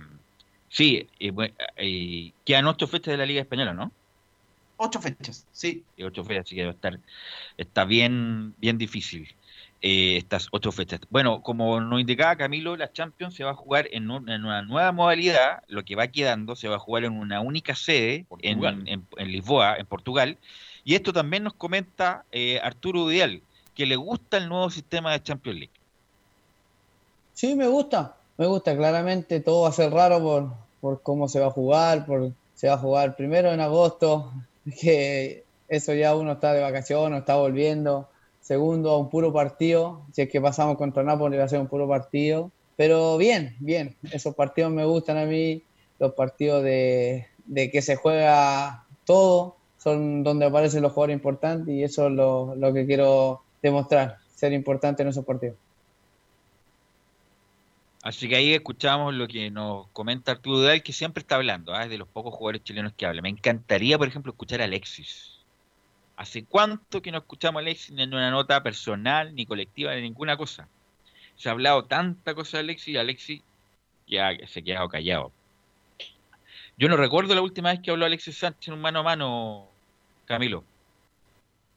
[0.68, 3.92] sí, eh, bue- eh, quedan ocho fechas de la Liga Española, ¿no?
[4.78, 5.86] Ocho fechas, sí.
[5.96, 7.00] Y ocho fechas, así que va a estar,
[7.56, 9.26] está bien, bien difícil
[9.80, 11.00] eh, estas ocho fechas.
[11.08, 14.60] Bueno, como nos indicaba Camilo, la Champions se va a jugar en, un- en una
[14.62, 18.26] nueva modalidad, lo que va quedando se va a jugar en una única sede en,
[18.26, 18.82] Portugal.
[18.86, 20.38] en- en Lisboa, en Portugal.
[20.84, 23.42] Y esto también nos comenta eh, Arturo Udial,
[23.74, 25.72] que le gusta el nuevo sistema de Champions League.
[27.32, 31.40] Sí, me gusta, me gusta, claramente todo va a ser raro por, por cómo se
[31.40, 34.32] va a jugar, por se va a jugar primero en agosto,
[34.80, 38.08] que eso ya uno está de vacaciones, está volviendo,
[38.40, 41.68] segundo a un puro partido, si es que pasamos contra Napoli va a ser un
[41.68, 45.62] puro partido, pero bien, bien, esos partidos me gustan a mí,
[45.98, 51.82] los partidos de, de que se juega todo, son donde aparecen los jugadores importantes y
[51.82, 55.56] eso es lo, lo que quiero demostrar, ser importante en esos partidos.
[58.06, 61.82] Así que ahí escuchamos lo que nos comenta Arturo Udal, que siempre está hablando, ¿ah?
[61.82, 63.20] es de los pocos jugadores chilenos que habla.
[63.20, 65.40] Me encantaría, por ejemplo, escuchar a Alexis.
[66.16, 70.36] ¿Hace cuánto que no escuchamos a Alexis en una nota personal, ni colectiva, ni ninguna
[70.36, 70.68] cosa?
[71.34, 73.42] Se ha hablado tanta cosa de Alexis y Alexis
[74.06, 75.32] ya se ha quedado callado.
[76.78, 79.68] Yo no recuerdo la última vez que habló Alexis Sánchez en un mano a mano,
[80.26, 80.62] Camilo.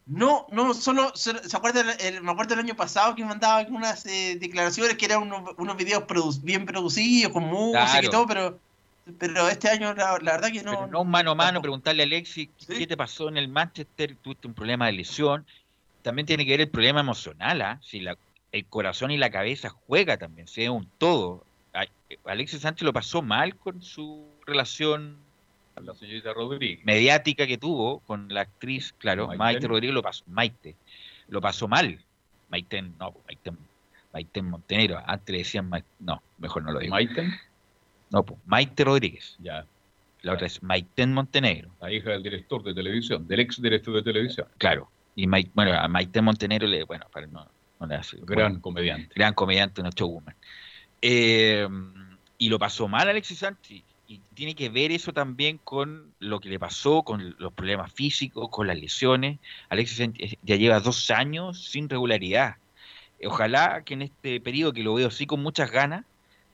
[0.10, 1.88] No, no, solo, solo- ¿se acuerdan?
[2.00, 5.78] el- me acuerdo el año pasado que mandaba algunas eh, declaraciones que eran unos, unos
[5.78, 8.60] videos produ- bien producidos, con música y todo, pero,
[9.20, 10.72] pero este año la, la verdad que no.
[10.72, 12.78] Pero no mano a mano, preguntarle a Alexis ¿qué, Sí.
[12.80, 15.46] qué te pasó en el Manchester, tuviste un problema de lesión.
[16.02, 17.80] También tiene que ver el problema emocional, ¿ah?
[17.84, 18.18] si la,
[18.52, 21.46] el corazón y la cabeza juega también, si es un todo.
[22.26, 25.20] Alexis Sánchez lo pasó mal con su relación
[25.84, 26.84] La señorita Rodríguez.
[26.86, 29.38] mediática que tuvo con la actriz, claro, Maite.
[29.38, 30.76] Maite, Rodríguez lo pasó, Maite,
[31.28, 32.00] lo pasó mal.
[32.50, 33.52] Maite, no, Maite,
[34.14, 36.92] Maite Montenegro, antes le decían, Ma- no, mejor no lo digo.
[36.92, 37.32] Maiten,
[38.12, 39.66] No, pues, Maite Rodríguez, ya,
[40.24, 41.70] la otra es Maiten Montenegro.
[41.80, 44.48] la hija del director de televisión, del ex director de televisión.
[44.58, 44.90] Claro.
[45.16, 47.48] Y Mai- bueno, a Maite Montenegro le, bueno, para no,
[47.80, 49.14] no le hace- Gran bueno, comediante.
[49.16, 50.36] gran comediante, una showwoman.
[51.02, 51.68] Eh,
[52.38, 53.84] y lo pasó mal Alexis Sánchez.
[54.10, 58.50] Y tiene que ver eso también con lo que le pasó, con los problemas físicos,
[58.50, 59.38] con las lesiones.
[59.70, 60.10] Alexis
[60.42, 62.56] ya lleva dos años sin regularidad.
[63.24, 66.06] Ojalá que en este periodo que lo veo así con muchas ganas,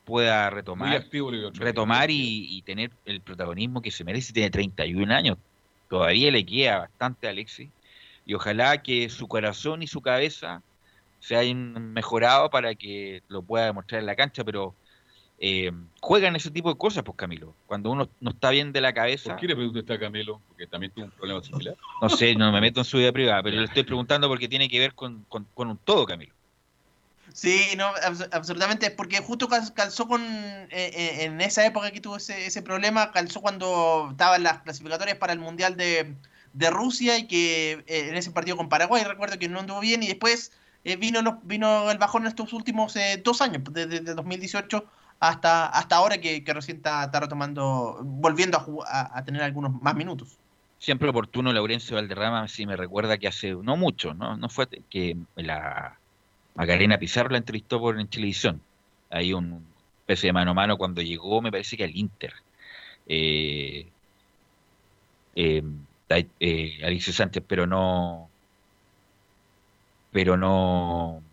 [0.03, 4.33] pueda retomar activo, retomar y, y tener el protagonismo que se merece.
[4.33, 5.37] Tiene 31 años,
[5.89, 7.69] todavía le queda bastante a Alexis.
[8.25, 10.61] Y ojalá que su corazón y su cabeza
[11.21, 14.75] se hayan mejorado para que lo pueda demostrar en la cancha, pero
[15.39, 15.71] eh,
[16.01, 17.55] juegan ese tipo de cosas, pues Camilo.
[17.65, 20.41] Cuando uno no está bien de la cabeza, ¿Por qué le pregunta usted a Camilo?
[20.47, 21.75] Porque también tuvo un problema similar.
[22.01, 24.69] no sé, no me meto en su vida privada, pero le estoy preguntando porque tiene
[24.69, 26.33] que ver con, con- con un todo, Camilo.
[27.33, 31.99] Sí, no, abs- absolutamente, porque justo cal- calzó con, eh, eh, en esa época que
[31.99, 36.15] tuvo ese, ese problema, calzó cuando estaban las clasificatorias para el Mundial de,
[36.53, 40.03] de Rusia y que eh, en ese partido con Paraguay, recuerdo que no anduvo bien
[40.03, 40.51] y después
[40.83, 44.85] eh, vino, los- vino el bajón en estos últimos eh, dos años, desde, desde 2018
[45.19, 49.95] hasta, hasta ahora que, que recién está, retomando, volviendo a, a, a tener algunos más
[49.95, 50.37] minutos.
[50.79, 55.17] Siempre oportuno Laurencio Valderrama, si me recuerda que hace, no mucho, no, no fue que
[55.35, 55.97] la
[56.55, 58.61] Macarena Pizarro la entrevistó por en televisión.
[59.09, 59.65] Hay un
[60.05, 62.33] especie de mano a mano cuando llegó, me parece que al Inter.
[63.07, 63.87] Eh,
[65.35, 65.63] eh,
[66.39, 68.29] eh, Sánchez, pero no,
[70.11, 71.23] pero no,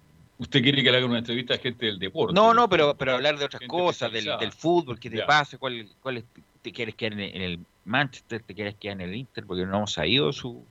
[0.43, 2.35] Usted quiere que le haga una entrevista a gente del deporte.
[2.35, 5.27] no, no, pero, pero hablar de otras cosas, del, del fútbol, qué te Ya.
[5.27, 6.25] pasa, cuál, cuál es-
[6.63, 9.65] te quieres quedar en el, en el Manchester, te quieres quedar en el Inter, porque
[9.65, 10.65] no hemos sabido su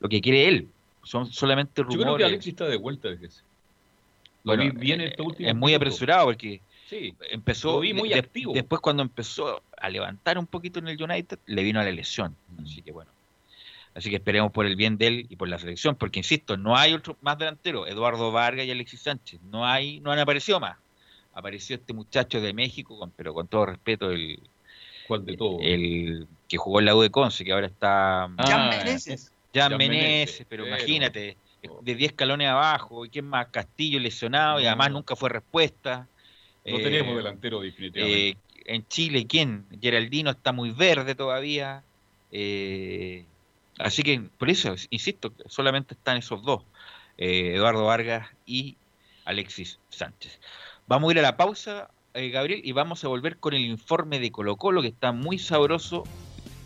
[0.00, 0.68] lo que quiere él.
[1.02, 2.26] Son solamente Yo creo que rumores.
[2.26, 3.08] Alexis está de vuelta.
[3.10, 3.42] fíjese.
[4.44, 5.86] Lo Bueno, vi bien eh, estos últimos es muy minutos.
[5.88, 8.52] apresurado porque Sí, empezó Lo vi muy de- activo.
[8.52, 12.62] después cuando empezó a levantar un poquito en el United le vino la lesión Mm.
[12.62, 13.10] así que bueno
[13.96, 16.76] así que esperemos por el bien de él y por la selección porque insisto no
[16.76, 20.76] hay otro más delantero Eduardo Vargas y Alexis Sánchez no hay no han aparecido más
[21.32, 24.38] apareció este muchacho de México con- pero con todo respeto el
[25.06, 25.60] ¿Cuál de todos?
[25.62, 29.32] el que jugó en la U de Conce que ahora está Jan Ah, Meneses.
[29.54, 31.36] Jan Jan Meneses, pero pero- imagínate,
[31.82, 36.06] de 10 escalones abajo, y quién más, Castillo lesionado, y además nunca fue respuesta.
[36.64, 38.28] No Eh, tenemos delantero definitivamente.
[38.30, 39.66] eh, en Chile, ¿quién?
[39.80, 41.82] Geraldino está muy verde todavía.
[42.32, 43.24] eh,
[43.78, 46.62] así que, por eso, insisto, solamente están esos dos,
[47.18, 48.76] eh, Eduardo Vargas y
[49.24, 50.40] Alexis Sánchez.
[50.86, 54.20] Vamos a ir a la pausa, eh, Gabriel, y vamos a volver con el informe
[54.20, 56.04] de Colo Colo, que está muy sabroso,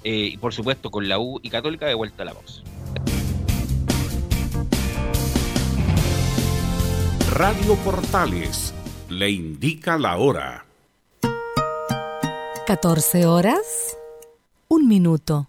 [0.04, 2.62] eh, y por supuesto con la U y Católica de vuelta a la pausa.
[7.32, 8.74] Radio Portales
[9.08, 10.66] le indica la hora.
[12.66, 13.96] 14 horas,
[14.68, 15.48] un minuto.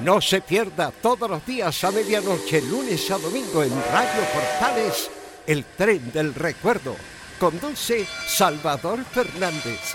[0.00, 5.10] No se pierda todos los días a medianoche, lunes a domingo en Radio Portales,
[5.46, 6.96] el tren del recuerdo.
[7.38, 9.94] Conduce Salvador Fernández.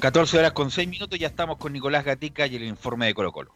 [0.00, 3.32] 14 horas con 6 minutos, ya estamos con Nicolás Gatica y el informe de Colo
[3.32, 3.52] Colo.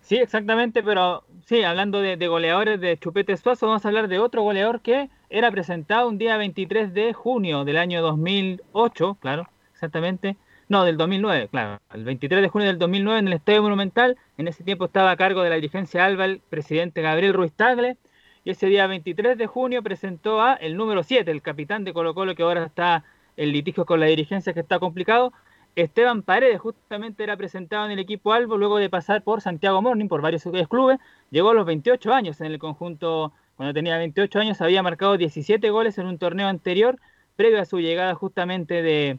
[0.00, 4.42] Sí, exactamente, pero sí, hablando de, goleadores de Chupete Suazo, vamos a hablar de otro
[4.42, 10.36] goleador que era presentado un día 23 de junio del año 2008, claro, exactamente,
[10.68, 14.48] no, del 2009, claro, el 23 de junio del 2009 en el Estadio Monumental, en
[14.48, 17.96] ese tiempo estaba a cargo de la dirigencia Alba el presidente Gabriel Ruiz Tagle,
[18.44, 22.14] y ese día 23 de junio presentó a el número 7, el capitán de Colo
[22.14, 23.04] Colo que ahora está
[23.36, 25.32] en litigio con la dirigencia que está complicado,
[25.74, 30.06] Esteban Paredes justamente era presentado en el equipo Albo luego de pasar por Santiago Morning,
[30.06, 30.98] por varios clubes.
[31.30, 35.70] Llegó a los 28 años en el conjunto, cuando tenía 28 años había marcado 17
[35.70, 36.98] goles en un torneo anterior,
[37.36, 39.18] previo a su llegada justamente de,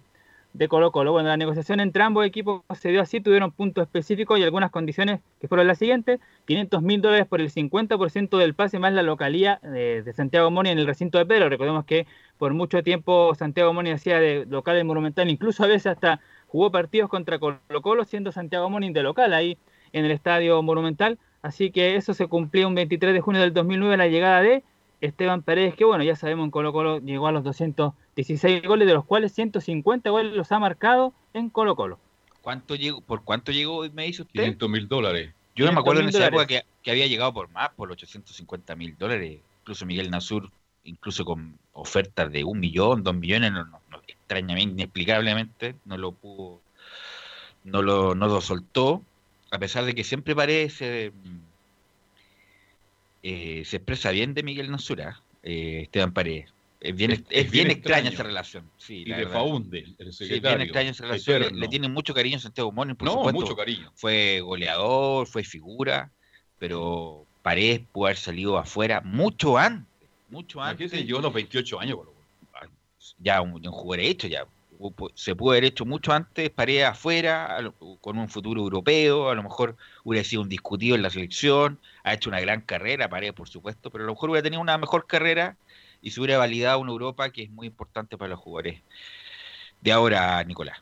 [0.54, 1.12] de Colo Colo.
[1.12, 5.22] Bueno, la negociación entre ambos equipos se dio así, tuvieron puntos específicos y algunas condiciones
[5.42, 6.20] que fueron las siguientes.
[6.46, 10.70] 500 mil dólares por el 50% del pase más la localía de, de Santiago Moni
[10.70, 11.50] en el recinto de Pedro.
[11.50, 15.88] Recordemos que por mucho tiempo Santiago Moni hacía de local en Monumental, incluso a veces
[15.88, 19.58] hasta jugó partidos contra Colo Colo siendo Santiago Morning de local ahí
[19.92, 23.98] en el Estadio Monumental, así que eso se cumplió un 23 de junio del 2009
[23.98, 24.64] la llegada de
[25.04, 28.94] Esteban Paredes, que bueno, ya sabemos en Colo Colo llegó a los 216 goles, de
[28.94, 32.00] los cuales 150 goles los ha marcado en Colo Colo.
[32.42, 34.40] ¿Cuánto llegó, ¿Por cuánto llegó, me dice usted?
[34.40, 35.34] 500 mil dólares.
[35.56, 38.76] Yo no me acuerdo en esa época que, que, había llegado por más, por 850
[38.76, 40.50] mil dólares, incluso Miguel Nasur,
[40.86, 46.14] incluso con ofertas de un millón, dos millones, no, no, no extrañamente, inexplicablemente, no lo
[46.14, 46.62] pudo,
[47.66, 49.02] no lo, no lo soltó,
[49.52, 51.12] a pesar de que siempre parece, eh,
[53.24, 56.52] se expresa bien de Miguel Nasura, eh, Esteban Paredes.
[56.80, 58.70] Es bien, es, es bien, bien extraña esa relación.
[58.78, 60.36] Sí, y de Faunde, el secretario.
[60.36, 61.42] Sí, bien extraña esa relación.
[61.42, 63.40] Le, le, tiene mucho cariño a Santiago Moni, por no, supuesto.
[63.40, 63.90] mucho cariño.
[63.96, 66.12] Fue goleador, fue figura,
[66.60, 70.10] pero Paredes pudo haber salido afuera mucho antes.
[70.30, 70.92] Mucho antes.
[71.06, 72.14] Yo los 28 años, bro.
[73.20, 74.46] ya un, un jugador hecho, ya
[75.16, 77.58] se pudo haber hecho mucho antes, Paredes afuera,
[78.02, 82.14] con un futuro europeo, a lo mejor hubiera sido un discutido en la selección, ha
[82.14, 85.08] hecho una gran carrera, Paredes por supuesto, pero a lo mejor hubiera tenido una mejor
[85.08, 85.56] carrera
[86.02, 88.82] y se hubiera validado una Europa que es muy importante para los jugadores
[89.82, 90.82] de ahora, Nicolás.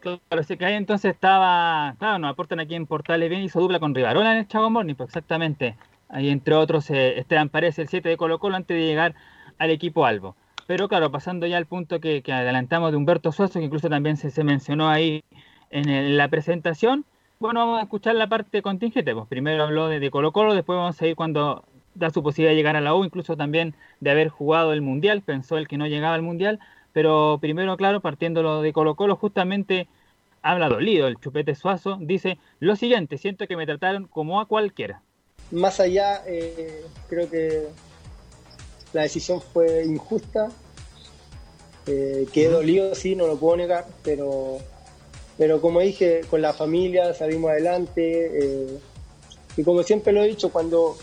[0.00, 3.80] Claro, parece que ahí entonces estaba, claro, nos aportan aquí en Portales bien, hizo dupla
[3.80, 5.76] con Rivarola en el Chago Morning, pues exactamente.
[6.10, 9.14] Ahí entre otros eh, Esteban Paredes, el 7 de Colo Colo, antes de llegar
[9.58, 10.36] al equipo Albo.
[10.66, 14.44] Pero claro, pasando ya al punto que, adelantamos de Humberto Suazo, que incluso también se,
[14.44, 15.22] mencionó ahí
[15.70, 17.04] en, la presentación,
[17.38, 19.14] bueno, vamos a escuchar la parte contingente.
[19.14, 22.52] Pues primero habló de, de Colo Colo, después vamos a ir cuando da su posibilidad
[22.52, 25.78] de llegar a la U, incluso también de haber jugado el Mundial, pensó el que
[25.78, 26.58] no llegaba al Mundial,
[26.92, 29.88] pero primero, claro, partiendo de Colo Colo, justamente
[30.42, 35.02] habla dolido el Chupete Suazo, dice lo siguiente, siento que me trataron como a cualquiera.
[35.50, 37.68] Más allá, eh, creo que
[38.94, 40.48] la decisión fue injusta,
[41.86, 44.58] eh, quedé dolido, sí, no lo puedo negar, pero,
[45.36, 48.78] pero como dije, con la familia salimos adelante, eh,
[49.56, 50.96] y como siempre lo he dicho, cuando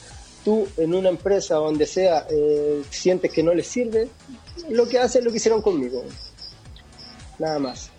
[0.43, 4.07] tú en una empresa donde sea eh, sientes que no les sirve,
[4.69, 6.03] lo que hacen es lo que hicieron conmigo.
[7.39, 7.89] Nada más.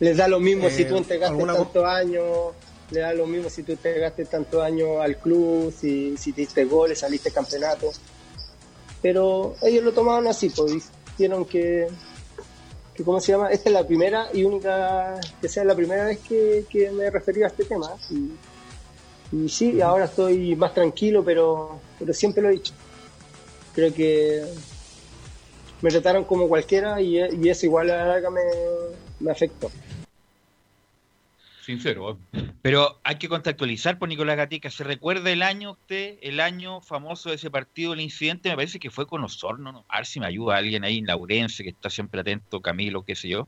[0.00, 2.24] Les da lo mismo eh, si tú entregaste tantos años,
[2.90, 6.98] le da lo mismo si tú entregaste tantos años al club, si, si diste goles,
[6.98, 7.90] saliste campeonato.
[9.02, 11.86] Pero ellos lo tomaron así, pues hicieron que,
[12.94, 13.50] que, ¿cómo se llama?
[13.50, 17.10] Esta es la primera y única, que sea la primera vez que, que me he
[17.10, 17.90] referido a este tema.
[18.10, 22.74] Y, y sí, ahora estoy más tranquilo, pero, pero siempre lo he dicho.
[23.74, 24.44] Creo que
[25.80, 28.42] me trataron como cualquiera y, y eso igual a la larga me,
[29.20, 29.70] me afectó.
[31.70, 32.18] Sincero.
[32.32, 32.50] ¿eh?
[32.62, 34.70] Pero hay que contextualizar por Nicolás Gatica.
[34.70, 38.48] ¿Se recuerda el año usted, el año famoso de ese partido, el incidente?
[38.48, 39.84] Me parece que fue con Osorno, ¿no?
[39.88, 43.28] A ver si me ayuda alguien ahí, Laurense, que está siempre atento, Camilo, qué sé
[43.28, 43.46] yo.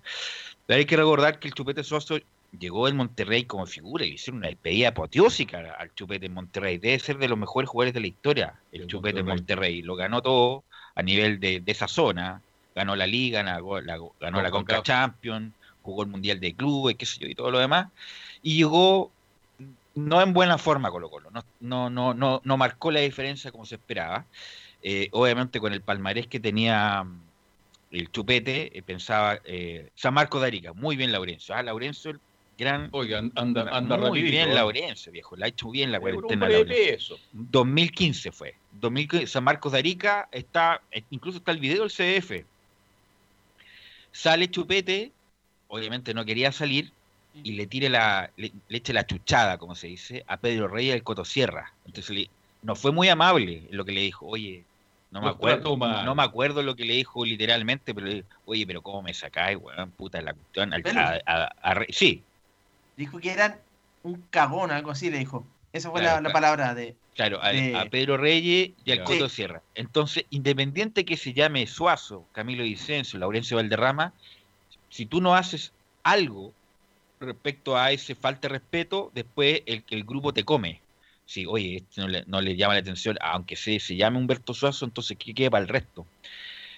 [0.67, 2.19] Pero hay que recordar que el Chupete Suazo
[2.59, 6.79] llegó en Monterrey como figura y hicieron una despedida apoteósica al Chupete en Monterrey.
[6.79, 9.83] Debe ser de los mejores jugadores de la historia, el Chupete en Monterrey.
[9.83, 10.63] Lo ganó todo
[10.95, 12.41] a nivel de, de esa zona.
[12.75, 15.53] Ganó la Liga, ganó la, ganó la Conca Champions,
[15.83, 17.89] jugó el Mundial de Clubes, qué sé yo, y todo lo demás.
[18.43, 19.11] Y llegó
[19.95, 23.67] no en buena forma Colo Colo, no, no, no, no, no marcó la diferencia como
[23.67, 24.25] se esperaba.
[24.85, 27.21] Eh, obviamente con el palmarés que tenía mm,
[27.93, 31.55] el chupete, eh, pensaba eh, San Marco de Arica, muy bien Laurencio.
[31.55, 32.21] Ah, Laurencio, el
[32.59, 32.89] gran.
[32.93, 34.55] Oigan, anda, anda muy rapidito, bien ¿eh?
[34.55, 36.47] Laurencio, viejo, la ha hecho bien la cuarentena.
[36.47, 37.17] hombre de Laurencio.
[37.17, 37.29] peso.
[37.33, 38.55] 2015 fue.
[38.81, 42.45] 2015, San Marcos de Arica está, eh, incluso está el video del CDF.
[44.11, 45.13] Sale Chupete,
[45.73, 46.93] obviamente no quería salir,
[47.35, 50.93] y le tire la, le, le eche la chuchada, como se dice, a Pedro Reyes
[50.93, 51.73] del Cotosierra.
[51.87, 52.29] Entonces le-
[52.63, 54.65] no fue muy amable lo que le dijo, oye,
[55.11, 58.67] no me acuerdo, no me acuerdo lo que le dijo literalmente, pero le dijo, oye,
[58.67, 60.75] pero cómo me sacáis, weón, puta la cuestión.
[60.75, 62.23] al- Pero- a- a- a Re- sí,
[62.95, 63.57] Dijo que eran
[64.03, 65.47] un cagón, algo así le dijo.
[65.73, 66.33] Esa fue Claro, la, la claro.
[66.35, 66.95] palabra de.
[67.15, 69.05] Claro, a, de- a Pedro Reyes y al Ya.
[69.05, 69.31] Coto.
[69.31, 69.63] Sierra.
[69.75, 74.13] Entonces, independiente que se llame Suazo, Camilo Vicencio, Laurencio Valderrama,
[74.93, 75.75] si tú no haces
[76.05, 76.57] algo
[77.21, 80.87] respecto a ese falta de respeto, después el, el grupo te come.
[81.25, 84.55] Si, oye, este no le, no le llama la atención, aunque se, se llame Humberto
[84.55, 86.11] Suazo, entonces ¿qué queda para el resto?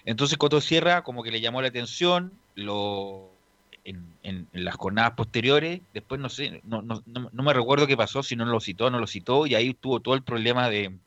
[0.05, 3.39] Entonces Coto Sierra como que le llamó la atención, lo
[3.83, 7.97] en, en- las jornadas posteriores, después no sé, no, no, no, no me recuerdo qué
[7.97, 10.99] pasó, si no lo citó, no lo citó, y ahí tuvo todo el problema de,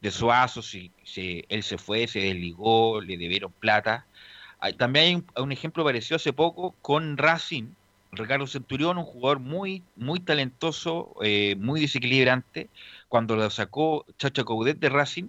[0.00, 4.08] de Suazo, si, si él se fue, se desligó, le debieron plata.
[4.72, 7.66] También hay un, ejemplo parecido hace poco con Racing,
[8.12, 12.68] Ricardo Centurión, un jugador muy, muy talentoso, eh, muy desequilibrante,
[13.08, 15.28] cuando lo sacó Chacha Coudet de Racing,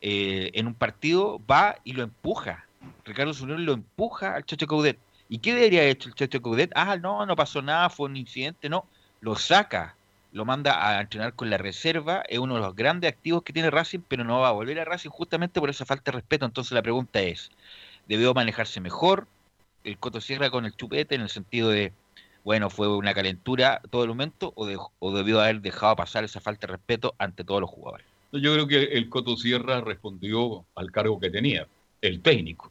[0.00, 2.66] eh, en un partido va y lo empuja.
[3.04, 4.98] Ricardo Centurión lo empuja al Chacho Coudet.
[5.28, 6.70] ¿Y qué debería haber hecho el Chacho Coudet?
[6.74, 8.84] Ah, no, no pasó nada, fue un incidente, no.
[9.20, 9.96] Lo saca,
[10.32, 13.70] lo manda a entrenar con la reserva, es uno de los grandes activos que tiene
[13.70, 16.44] Racing, pero no va a volver a Racing justamente por esa falta de respeto.
[16.44, 17.50] Entonces la pregunta es,
[18.06, 19.26] ¿debió manejarse mejor
[19.84, 21.92] el Coto Sierra con el Chupete en el sentido de,
[22.44, 26.66] bueno, fue una calentura todo el momento o, o debió haber dejado pasar esa falta
[26.66, 28.06] de respeto ante todos los jugadores?
[28.32, 31.66] Yo creo que el Coto Sierra respondió al cargo que tenía,
[32.02, 32.70] el técnico.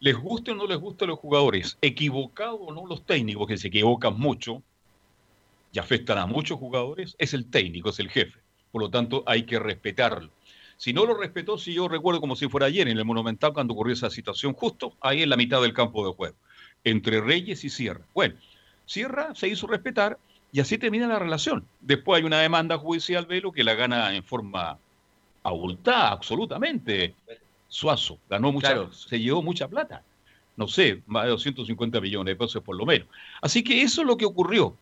[0.00, 3.56] Les guste o no les guste a los jugadores, equivocados o no los técnicos, que
[3.56, 4.62] se equivocan mucho
[5.72, 8.38] y afectan a muchos jugadores, es el técnico, es el jefe.
[8.70, 10.30] Por lo tanto, hay que respetarlo.
[10.84, 13.72] Si no lo respetó, si yo recuerdo como si fuera ayer en el Monumental cuando
[13.72, 16.36] ocurrió esa situación, justo ahí en la mitad del campo de juego,
[16.84, 18.02] entre Reyes y Sierra.
[18.12, 18.34] Bueno,
[18.84, 20.18] Sierra se hizo respetar
[20.52, 21.64] y así termina la relación.
[21.80, 24.76] Después hay una demanda judicial, Velo, que la gana en forma
[25.42, 27.14] abultada, absolutamente.
[27.66, 28.92] Suazo ganó mucha, Claro.
[28.92, 30.02] se llevó mucha plata.
[30.54, 33.08] No sé, más de 250 millones de pesos por lo menos.
[33.40, 34.76] Así que eso es lo que ocurrió.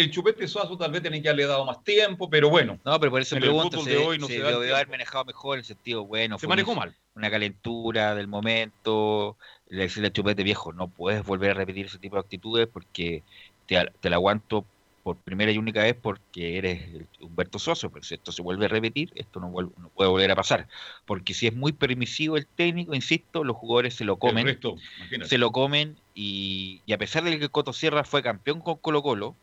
[0.00, 2.78] El chupete Suazo tal vez tenía que haberle dado más tiempo, pero bueno.
[2.84, 4.44] No, pero por eso En el pregunto, fútbol se, de hoy no se se el
[4.46, 6.96] debió haber manejado mejor en el sentido, bueno, Se manejó una, mal.
[7.14, 11.98] una calentura del momento, le decirle al chupete viejo, no puedes volver a repetir ese
[11.98, 13.24] tipo de actitudes porque
[13.66, 14.68] te, te la aguanto
[15.02, 18.66] por primera y única vez porque eres el Humberto Soso, pero si esto se vuelve
[18.66, 20.68] a repetir, esto no, vuelve- no puede volver a pasar.
[21.06, 24.74] Porque si es muy permisivo el técnico, insisto, los jugadores se lo El comen resto,
[25.22, 29.02] se lo comen y, y a pesar de que Coto Sierra fue campeón con Colo
[29.02, 29.38] Colo,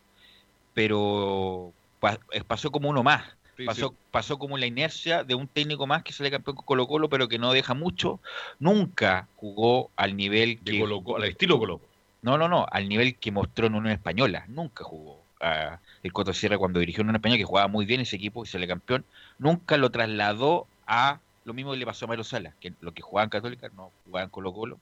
[0.75, 3.23] pero pa- eh, pasó como uno más.
[3.57, 3.95] Sí, Pasó, sí.
[4.11, 7.29] pasó como la inercia de un técnico más que sale campeón con Colo Colo, pero
[7.29, 8.19] que no deja mucho.
[8.59, 10.79] Nunca jugó al nivel De que...
[10.81, 11.89] Colo Colo, al estilo Colo Colo.
[12.21, 14.43] No, no, no, al nivel que mostró en Unión Española.
[14.49, 18.01] Nunca jugó a el Coto Sierra cuando dirigió en Unión Española, que jugaba muy bien
[18.01, 19.05] ese equipo y sale campeón.
[19.39, 23.01] Nunca lo trasladó a lo mismo que le pasó a Mario Sala, que lo que
[23.03, 24.79] jugaba en Católica no jugaba en Colo Colo.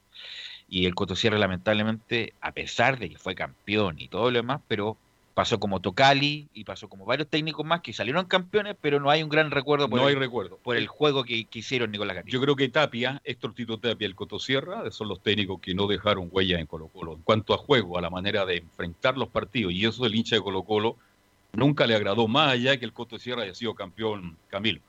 [0.67, 4.61] Y el Coto Sierra, lamentablemente, a pesar de que fue campeón y todo lo demás,
[4.67, 4.97] pero
[5.33, 9.23] pasó como Tocali y pasó como varios técnicos más que salieron campeones, pero no hay
[9.23, 10.57] un gran recuerdo por, No hay el, recuerdo.
[10.57, 12.31] por el juego que, que hicieron Nicolás Gatica.
[12.33, 15.73] Yo creo que Tapia, Héctor Tito Tapia y el Coto Sierra son los técnicos que
[15.73, 17.13] no dejaron huella en Colo Colo.
[17.13, 20.35] En cuanto a juego, a la manera de enfrentar los partidos, y eso del hincha
[20.35, 20.97] de Colo Colo
[21.53, 24.81] nunca le agradó más allá que el Coto Sierra haya sido campeón Camilo.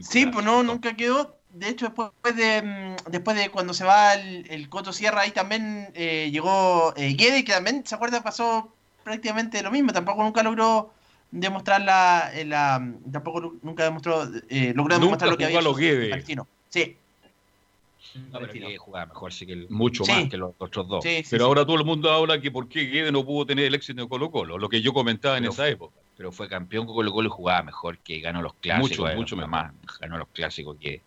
[0.00, 1.37] Sí, pues no, nunca quedó.
[1.50, 5.30] De hecho, después de, mm, después de cuando se va el, el Coto Sierra, ahí
[5.30, 8.22] también eh, llegó eh, Guede, que también, ¿se acuerda?
[8.22, 8.72] Pasó
[9.04, 9.92] prácticamente lo mismo.
[9.92, 10.92] Tampoco nunca logró
[11.30, 12.30] demostrar la.
[12.34, 14.24] eh, la- tampoco lu- nunca demostró.
[14.48, 16.24] eh, logró Nunca demostrar lo que había jugó hecho Guede.
[16.68, 16.96] Sí.
[18.30, 20.12] No, pero que jugaba mejor sí que el- Mucho Sí.
[20.12, 20.30] más.
[20.30, 21.04] que los otros dos.
[21.04, 21.48] Sí, sí, Pero sí.
[21.48, 24.08] ahora todo el mundo habla que por qué Guede no pudo tener el éxito de
[24.08, 25.94] Colo Colo, lo que yo comentaba en Pero esa época.
[26.18, 28.90] Pero fue campeón con Colo Colo y jugaba mejor, que ganó los clásicos.
[28.90, 29.50] Mucho, eh, mucho mejor.
[29.50, 30.76] más ganó los clásicos.
[30.76, 31.00] que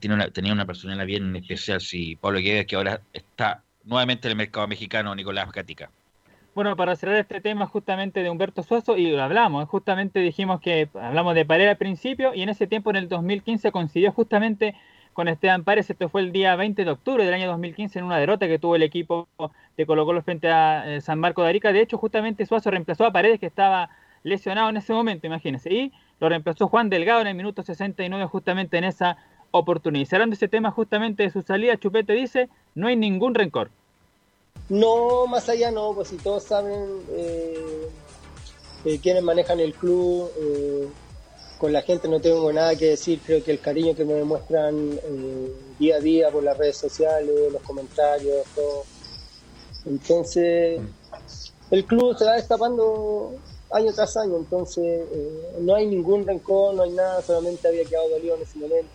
[0.00, 4.32] tiene una, Tenía una personalidad bien especial, sí, Pablo Guedes, que ahora está nuevamente en
[4.32, 5.90] el mercado mexicano, Nicolás Gatica.
[6.54, 10.88] Bueno, para cerrar este tema justamente de Humberto Suazo, y lo hablamos, justamente dijimos que
[10.94, 14.74] hablamos de Paredes al principio, y en ese tiempo, en el 2015, coincidió justamente
[15.20, 18.16] con Esteban Paredes, esto fue el día 20 de octubre del año 2015, en una
[18.16, 19.28] derrota que tuvo el equipo
[19.76, 21.74] de Colo Colo frente a eh, San Marco de Arica.
[21.74, 23.90] De hecho, justamente Suazo reemplazó a Paredes, que estaba
[24.22, 28.78] lesionado en ese momento, imagínense, y lo reemplazó Juan Delgado en el minuto 69, justamente
[28.78, 29.18] en esa
[29.50, 30.04] oportunidad.
[30.04, 33.68] Y cerrando ese tema justamente de su salida, Chupete dice, no hay ningún rencor.
[34.70, 37.90] No, más allá no, pues si todos saben eh,
[38.86, 40.88] eh, quiénes manejan el club, eh,
[41.60, 44.98] con la gente no tengo nada que decir, creo que el cariño que me demuestran
[45.04, 48.84] eh, día a día por las redes sociales, los comentarios, todo.
[49.84, 50.80] Entonces,
[51.70, 53.34] el club se va destapando
[53.72, 58.08] año tras año, entonces eh, no hay ningún rencor, no hay nada, solamente había quedado
[58.08, 58.90] dolido en ese momento.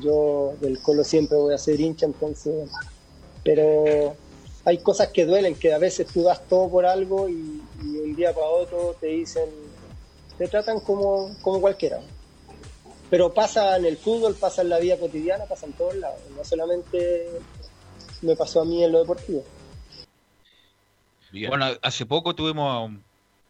[0.00, 2.70] Yo del Colo siempre voy a ser hincha, entonces
[3.42, 4.14] pero
[4.64, 8.14] hay cosas que duelen, que a veces tú das todo por algo y, y un
[8.14, 9.48] día para otro te dicen,
[10.40, 12.00] te tratan como, como cualquiera.
[13.10, 16.42] Pero pasa en el fútbol, pasa en la vida cotidiana, pasa en todos lados, no
[16.44, 17.28] solamente
[18.22, 19.44] me pasó a mí en lo deportivo.
[21.46, 22.90] Bueno, hace poco tuvimos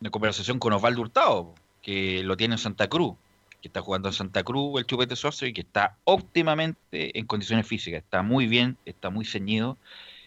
[0.01, 3.15] una conversación con Osvaldo Hurtado, que lo tiene en Santa Cruz,
[3.63, 7.69] que está jugando en Santa Cruz el Chupete Socio y que está óptimamente en condiciones
[7.69, 9.79] físicas, está muy bien, está muy ceñido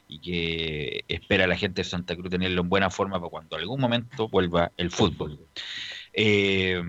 [0.08, 3.58] y que espera a la gente de Santa Cruz tenerlo en buena forma para cuando
[3.58, 5.38] algún momento vuelva el fútbol.
[6.14, 6.82] Eh,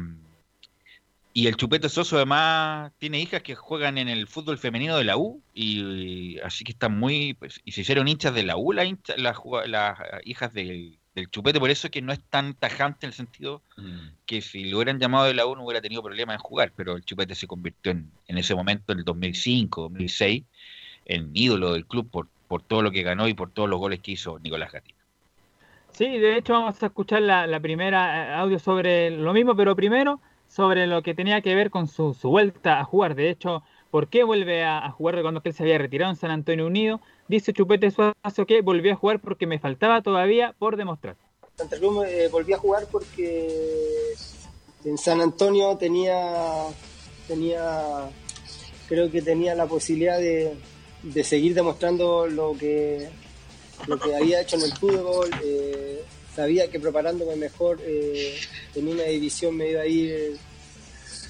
[1.36, 5.16] y el Chupete Soso además tiene hijas que juegan en el fútbol femenino de la
[5.16, 8.94] U y, así que están muy pues, y se hicieron hinchas de la U las,
[10.24, 13.62] hijas del, del Chupete, por eso es que no es tan tajante en el sentido
[14.26, 16.94] que si lo hubieran llamado de la U no hubiera tenido problemas en jugar, pero
[16.94, 20.44] el Chupete se convirtió en, en ese momento, en el 2005, 2006,
[21.06, 23.98] en ídolo del club por, por todo lo que ganó y por todos los goles
[23.98, 25.03] que hizo Nicolás Gatica.
[25.96, 30.20] Sí, de hecho vamos a escuchar la, primera eh, audio sobre lo mismo, pero primero
[30.48, 33.14] sobre lo que tenía que ver con su, su vuelta a jugar.
[33.14, 36.66] De hecho, ¿por qué vuelve a, jugar cuando él se había retirado en San Antonio
[36.66, 37.00] Unido?
[37.28, 41.16] Dice Chupete Suazo que volvió a jugar porque me faltaba todavía por demostrar.
[41.56, 44.14] Santa Cruz eh, volví a jugar porque
[44.84, 46.64] en San Antonio tenía,
[47.28, 48.10] tenía
[48.88, 50.56] creo que tenía la posibilidad de,
[51.04, 53.10] de seguir demostrando lo que,
[53.86, 55.30] lo que había hecho en el fútbol.
[55.44, 56.04] eh,
[56.34, 58.36] sabía que preparándome mejor eh,
[58.74, 60.36] en una división me iba a ir, eh,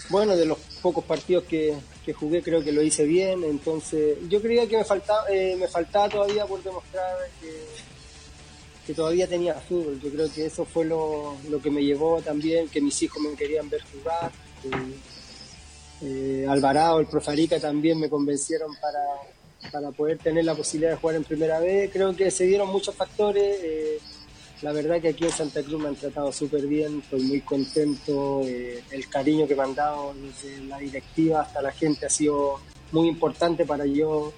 [0.09, 1.75] bueno, de los pocos partidos que,
[2.05, 5.69] que jugué creo que lo hice bien, entonces yo creía que me faltaba, eh, me
[5.69, 7.53] faltaba todavía por demostrar que,
[8.87, 10.01] que todavía tenía fútbol.
[10.01, 13.35] Yo creo que eso fue lo, lo que me llevó también, que mis hijos me
[13.37, 14.33] querían ver jugar.
[16.49, 18.99] Alvarado, el Profarica también me convencieron para,
[19.73, 21.91] para poder tener la posibilidad de jugar en primera vez.
[21.93, 23.59] Creo que se dieron muchos factores.
[23.63, 23.99] eh,
[24.63, 28.41] la verdad que aquí en Santa Cruz me han tratado súper bien, estoy muy contento.
[28.45, 32.61] eh, el cariño que me han dado desde la directiva hasta la gente ha sido
[32.93, 34.33] muy importante para yo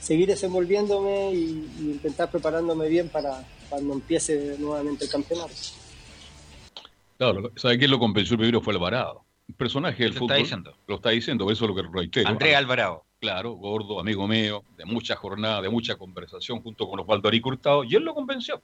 [0.00, 5.52] seguir desenvolviéndome y, y intentar preparándome bien para cuando empiece nuevamente el campeonato.
[7.16, 8.60] Claro, lo- ¿sabe quién lo convenció primero?
[8.60, 9.24] Fue Alvarado.
[9.48, 10.32] Un personaje del Lo fútbol.
[10.32, 10.76] está diciendo.
[10.86, 12.28] Lo está diciendo, eso es lo que reitero.
[12.28, 13.04] Andrés Alvarado.
[13.22, 17.84] Claro, gordo, amigo mío, de mucha jornada, de mucha conversación junto con Osvaldo Arico Hurtado,
[17.84, 18.60] y él lo convenció.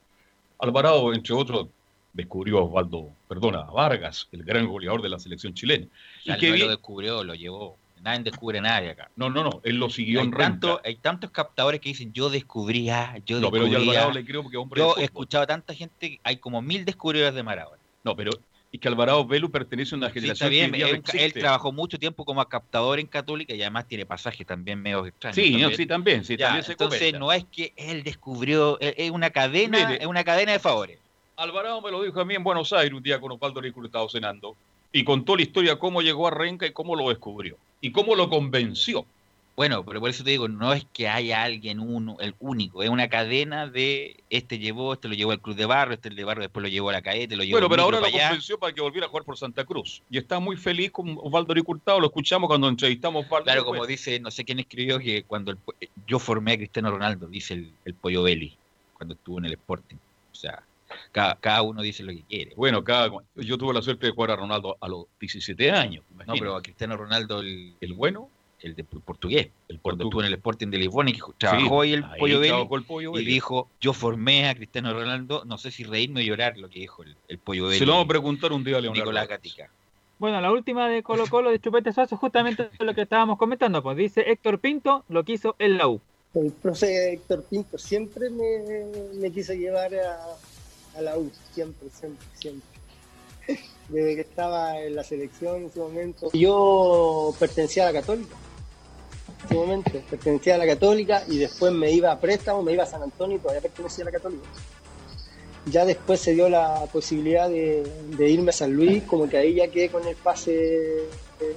[0.59, 1.69] Alvarado, entre otros,
[2.11, 5.87] descubrió a Osvaldo, perdona, a Vargas, el gran goleador de la selección chilena.
[6.25, 7.77] Y que no bien- lo descubrió, lo llevó.
[8.01, 9.09] Nadie descubre nadie acá.
[9.15, 12.29] No, no, no, él lo siguió hay, en tanto, hay tantos captadores que dicen yo
[12.29, 13.99] descubrí a, yo No, pero yo a descubrí a".
[14.01, 17.33] Alvarado le creo porque hombre Yo he escuchado a tanta gente, hay como mil descubridores
[17.33, 17.81] de Maradona.
[18.03, 18.31] No, pero
[18.71, 20.95] es que Alvarado Velu pertenece a una Sí, generación está bien, que él, no él
[20.97, 21.39] existe.
[21.39, 25.35] trabajó mucho tiempo como captador en Católica y además tiene pasajes también medio extraños.
[25.35, 25.69] Sí, también.
[25.71, 27.19] no, sí, también, sí, Ya, también se entonces comenta.
[27.19, 30.01] no es que él descubrió, es es una cadena, Mire.
[30.01, 30.99] es una cadena de favores.
[31.35, 34.07] Alvarado me lo dijo a mí en Buenos Aires un día con Osvaldo Arico Hurtado
[34.09, 34.55] cenando
[34.91, 38.29] y contó la historia cómo llegó a Renca y cómo lo descubrió y cómo lo
[38.29, 39.05] convenció.
[39.59, 42.89] Bueno, pero por eso te digo, no es que haya alguien uno, el único, es
[42.89, 46.23] una cadena de este llevó, este lo llevó al Club de Barro, este el de
[46.23, 48.29] Barro después lo llevó a la Caete, lo llevó Bueno, en pero ahora lo allá.
[48.29, 50.01] convenció para que volviera a jugar por Santa Cruz.
[50.09, 53.43] Y está muy feliz con Osvaldo Curtado, lo escuchamos cuando entrevistamos a Osvaldo.
[53.43, 53.77] Claro, después.
[53.79, 55.73] como dice, no sé quién escribió que cuando el po-
[56.07, 58.55] yo formé a Cristiano Ronaldo, dice el, el Pollo Belli,
[58.93, 59.97] cuando estuvo en el Sporting.
[60.31, 60.63] O sea,
[61.11, 62.53] cada, cada uno dice lo que quiere.
[62.55, 66.05] Bueno, cada, yo tuve la suerte de jugar a Ronaldo a los 17 años.
[66.25, 68.29] No, pero a Cristiano Ronaldo, el, el bueno,
[68.61, 71.93] el de portugués, el cuando estuvo en el Sporting de Lisboa y que trabajó ahí
[71.93, 76.21] el Pollo el Pollo Y dijo, yo formé a Cristiano Ronaldo, no sé si reírme
[76.21, 77.79] o llorar lo que dijo el, el Pollo Belli.
[77.79, 79.03] Se lo vamos a preguntar un día a Leonardo.
[79.03, 79.69] Nicolás Gatica.
[80.19, 83.97] Bueno, la última de Colo Colo de Chupete Suazo, justamente lo que estábamos comentando, pues
[83.97, 86.01] dice Héctor Pinto lo quiso en la U.
[86.33, 88.85] El profe Héctor Pinto siempre me,
[89.15, 92.67] me quiso llevar a, a la U, siempre, siempre, siempre.
[93.89, 96.29] Desde que estaba en la selección en ese momento.
[96.33, 98.35] Yo pertenecía a la Católica.
[99.45, 102.87] Ese momento, pertenecía a la Católica y después me iba a préstamo, me iba a
[102.87, 104.47] San Antonio y todavía pertenecía a la Católica.
[105.65, 107.83] Ya después se dio la posibilidad de,
[108.19, 111.05] irme a San Luis, como que ahí ya quedé con el pase
[111.39, 111.55] eh,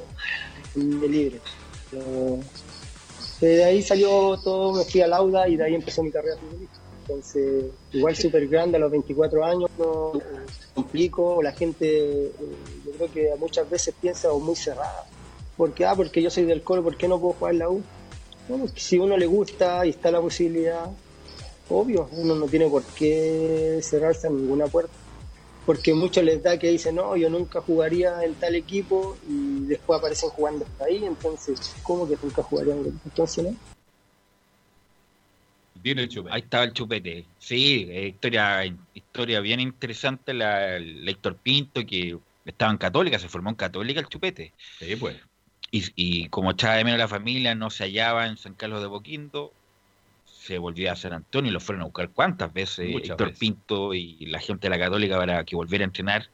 [0.74, 1.40] de libre.
[1.90, 2.38] Pero,
[3.40, 6.80] de ahí salió todo, me fui al Auda y de ahí empezó mi carrera futbolística.
[7.02, 10.20] Entonces, igual súper grande a los 24 años, no, eh,
[10.72, 12.32] complico, la gente eh,
[12.86, 15.04] yo creo que muchas veces piensa o muy cerrada.
[15.62, 17.84] Porque, ah, porque yo soy del Colo, ¿por qué no puedo jugar en la U?
[18.48, 20.90] Bueno, si a uno le gusta y está la posibilidad,
[21.68, 24.92] obvio, uno no tiene por qué cerrarse a ninguna puerta.
[25.64, 30.00] Porque muchos les da que dicen, no, yo nunca jugaría en tal equipo y después
[30.00, 33.00] aparecen jugando hasta ahí, entonces, ¿cómo que nunca jugarían?
[33.04, 33.54] Entonces, ¿no?
[35.80, 36.34] Viene el chupete.
[36.34, 37.24] Ahí estaba el chupete.
[37.38, 43.28] Sí, eh, historia, historia bien interesante la, la Héctor Pinto, que estaba en Católica, se
[43.28, 44.52] formó en Católica el chupete.
[44.80, 45.18] Sí, pues.
[45.72, 48.86] Y, y como echaba de menos la familia, no se hallaba en San Carlos de
[48.86, 49.52] Boquindo,
[50.26, 53.40] se volvió a San Antonio y lo fueron a buscar cuántas veces Muchas Héctor veces.
[53.40, 56.28] Pinto y la gente de la Católica para que volviera a entrenar.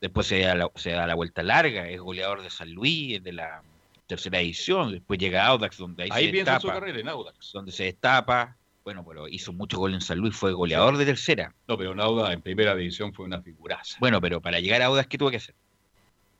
[0.00, 3.22] Después se da, la, se da la vuelta larga, es goleador de San Luis, es
[3.22, 3.62] de la
[4.08, 7.08] tercera edición, después llega a Audax, donde ahí, Ahí se piensa su destapa, carrera en
[7.08, 7.52] Audax.
[7.52, 11.54] donde se destapa, bueno, pero hizo muchos goles en San Luis, fue goleador de tercera.
[11.68, 13.96] No, pero en Audax en primera división fue una figuraza.
[14.00, 15.54] Bueno, pero para llegar a Audax, ¿qué tuvo que hacer?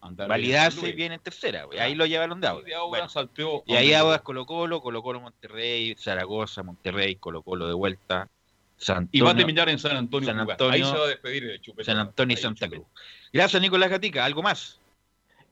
[0.03, 0.97] Andar bien Validarse Luis.
[0.97, 1.79] bien en tercera, güey.
[1.79, 2.67] ahí lo llevaron de Audax.
[2.67, 3.63] De Audax Bueno, salteó.
[3.67, 8.29] y ahí Audax Colo Colo, Colo Colo Monterrey, Zaragoza, Monterrey, Colo Colo de vuelta,
[8.77, 10.29] San Y va a terminar en San Antonio.
[10.29, 10.41] San.
[10.41, 11.85] Antonio- ahí se va a despedir de Chupete.
[11.85, 12.69] San Antonio y Santa.
[12.69, 12.85] Cruz.
[13.33, 14.25] Gracias, Nicolás Gatica.
[14.25, 14.81] ¿Algo más?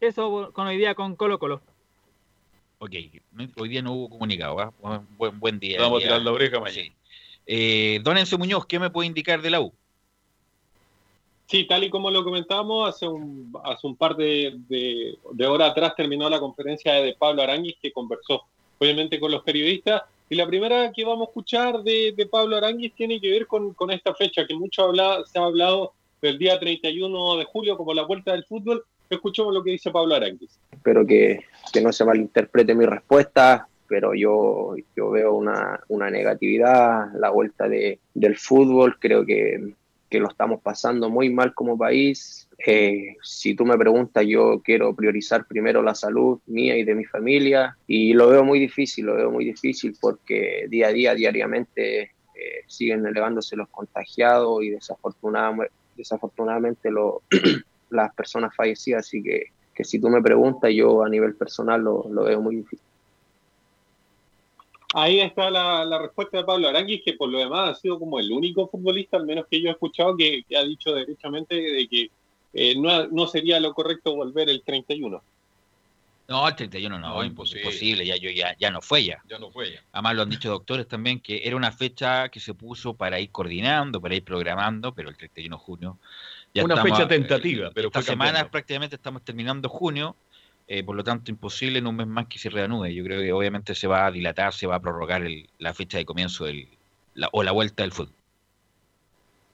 [0.01, 1.63] Eso con hoy día con Colo Colo.
[2.79, 2.93] Ok,
[3.57, 4.73] hoy día no hubo comunicado, ¿va?
[5.17, 5.81] Buen, buen, día.
[5.81, 6.09] Vamos a día.
[6.09, 6.83] tirar la oreja mañana.
[6.83, 6.93] Sí.
[7.47, 9.73] Eh, don Enzo Muñoz, ¿qué me puede indicar de la U?
[11.51, 15.73] Sí, tal y como lo comentábamos, hace un, hace un par de, de- de horas
[15.73, 18.43] atrás terminó la conferencia de Pablo Aranguis que conversó
[18.79, 20.03] obviamente con los periodistas.
[20.29, 23.75] Y la primera que vamos a escuchar de, de Pablo Aranguis tiene que ver con,
[23.75, 25.93] con esta fecha que mucho habla, se ha hablado
[26.23, 28.85] del día 31 de julio como la vuelta del fútbol.
[29.11, 30.57] Escuchemos lo que dice Pablo Aranguis.
[30.71, 31.41] espero que,
[31.73, 37.69] que no se malinterprete mi respuesta, pero yo, yo veo una, una negatividad, la vuelta
[37.69, 39.73] de, del fútbol, creo que,
[40.11, 42.49] que lo estamos pasando muy mal como país.
[42.67, 47.05] Eh, si tú me preguntas, yo quiero priorizar primero la salud mía y de mi
[47.05, 52.03] familia y lo veo muy difícil, lo veo muy difícil porque día a día, diariamente,
[52.03, 52.11] eh,
[52.67, 56.91] siguen elevándose los contagiados y desafortunadamente,
[57.91, 62.25] las personas fallecidas, así que que si tú me preguntas, yo a nivel personal lo
[62.25, 62.90] veo muy difícil.
[64.93, 68.19] Ahí está la, la respuesta de Pablo Aranguis, que por lo demás ha sido como
[68.19, 71.87] el único futbolista, al menos que yo he escuchado, que, que ha dicho derechamente de
[71.89, 72.11] que
[72.53, 75.23] eh, no, no sería lo correcto volver el 31.
[76.31, 77.63] No, el 31 no, No, imposible.
[77.63, 78.07] imposible.
[78.07, 79.23] ya, yo, ya, ya no fue ya.
[79.29, 79.83] Ya no fue ya.
[79.93, 83.31] Además lo han dicho doctores también, que era una fecha que se puso para ir
[83.31, 85.99] coordinando, para ir programando, pero el 31 de junio.
[86.55, 90.15] ya Una estamos, fecha eh, tentativa, pero Esta fue semana prácticamente estamos terminando junio,
[90.73, 92.95] eh, por lo tanto imposible en un mes más que se reanude.
[92.95, 95.99] Yo creo que obviamente se va a dilatar, se va a prorrogar el- la fecha
[95.99, 96.69] de comienzo del,
[97.33, 98.15] o la vuelta del fútbol.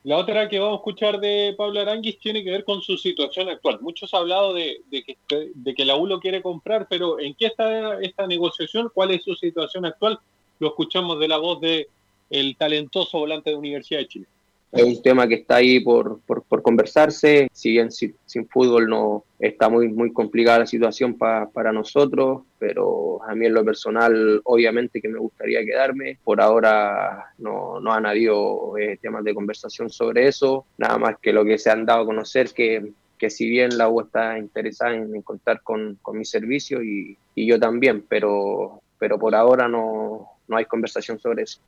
[0.05, 3.49] La otra que vamos a escuchar de Pablo Aranguis tiene que ver con su situación
[3.49, 3.79] actual.
[3.81, 5.17] Muchos han hablado de, de que,
[5.55, 8.91] de que la U lo quiere comprar, pero ¿en qué está esta negociación?
[8.93, 10.19] ¿Cuál es su situación actual?
[10.59, 11.89] Lo escuchamos de la voz de
[12.29, 14.27] el talentoso volante de Universidad de Chile.
[14.73, 19.25] Es un tema que está ahí por, por, conversarse, si bien sin, sin fútbol no
[19.39, 24.41] está muy, muy complicada la situación pa- para nosotros, pero a mí en lo personal
[24.45, 26.19] obviamente que me gustaría quedarme.
[26.25, 31.33] Por ahora no, no han habido eh, temas de conversación sobre eso, nada más que
[31.33, 34.95] lo que se han dado a conocer que, que si bien la U está interesada
[34.95, 40.27] en, contar con, con mi servicio y, y yo también, pero pero por ahora no,
[40.49, 41.61] no hay conversación sobre eso.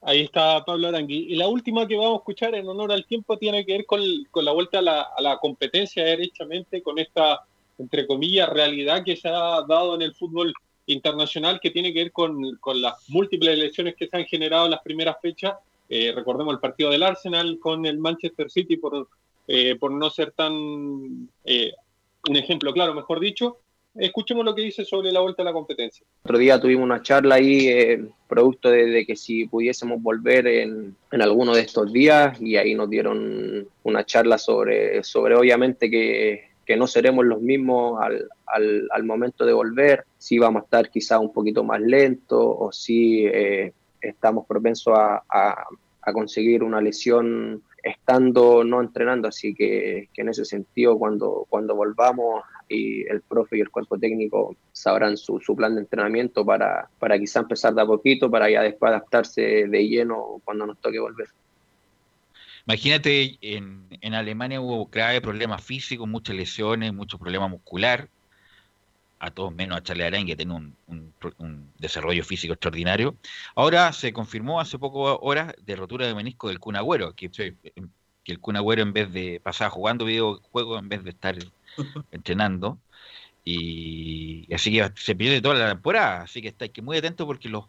[0.00, 1.26] Ahí está Pablo Arangui.
[1.32, 4.00] Y la última que vamos a escuchar en honor al tiempo tiene que ver con,
[4.30, 7.44] con la vuelta a la, a la, competencia derechamente, con esta,
[7.78, 10.52] entre comillas, realidad que se ha dado en el fútbol
[10.86, 14.70] internacional, que tiene que ver con, con las múltiples elecciones que se han generado en
[14.72, 15.54] las primeras fechas.
[15.88, 19.08] Eh, recordemos el partido del Arsenal con el Manchester City, por,
[19.46, 21.72] eh, por no ser tan eh,
[22.28, 23.58] un ejemplo claro, mejor dicho.
[23.98, 26.06] Escuchemos lo que dice sobre la vuelta a la competencia.
[26.22, 30.94] Otro día tuvimos una charla ahí, eh, producto de, de, que si pudiésemos volver en,
[31.10, 36.48] en, alguno de estos días, y ahí nos dieron una charla sobre, sobre obviamente que,
[36.64, 40.90] que no seremos los mismos al, al, al, momento de volver, si vamos a estar
[40.90, 45.64] quizá un poquito más lentos o si eh, estamos propensos a, a,
[46.02, 51.74] a conseguir una lesión estando no entrenando, así que, que, en ese sentido cuando, cuando
[51.74, 56.88] volvamos y el profe y el cuerpo técnico sabrán su, su plan de entrenamiento para,
[56.98, 60.98] para quizá empezar de a poquito, para ya después adaptarse de lleno cuando nos toque
[60.98, 61.28] volver.
[62.66, 68.08] Imagínate, en, en Alemania hubo grave problemas físicos, muchas lesiones, muchos problemas muscular,
[69.20, 73.16] a todos menos a Charlie Arain, que tiene un, un, un, desarrollo físico extraordinario.
[73.54, 77.54] Ahora se confirmó hace poco horas de rotura de menisco del Kun Agüero, que, sí.
[78.22, 81.36] que el Kun Agüero en vez de pasar jugando videojuegos, en vez de estar
[82.12, 82.78] entrenando,
[83.44, 87.48] y así que se pierde toda la temporada, así que está que muy atento porque
[87.48, 87.64] los,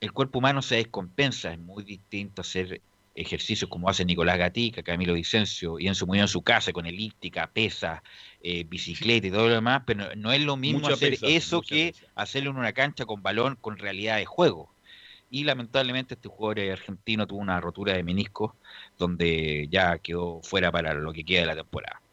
[0.00, 2.82] el cuerpo humano se descompensa, es muy distinto hacer
[3.14, 7.46] ejercicios como hace Nicolás Gatica, Camilo Vicencio, y en su en su casa con elíptica,
[7.46, 8.02] pesa,
[8.42, 11.62] eh, bicicleta y todo lo demás, pero no es lo mismo mucha hacer pesa, eso
[11.62, 12.12] que pesa.
[12.16, 14.74] hacerlo en una cancha con balón con realidad de juego.
[15.30, 18.56] Y lamentablemente este jugador argentino tuvo una rotura de menisco
[18.98, 22.03] donde ya quedó fuera para lo que queda de la temporada.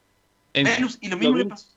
[0.53, 0.67] En,
[0.99, 1.67] y lo mismo, lo, pasó,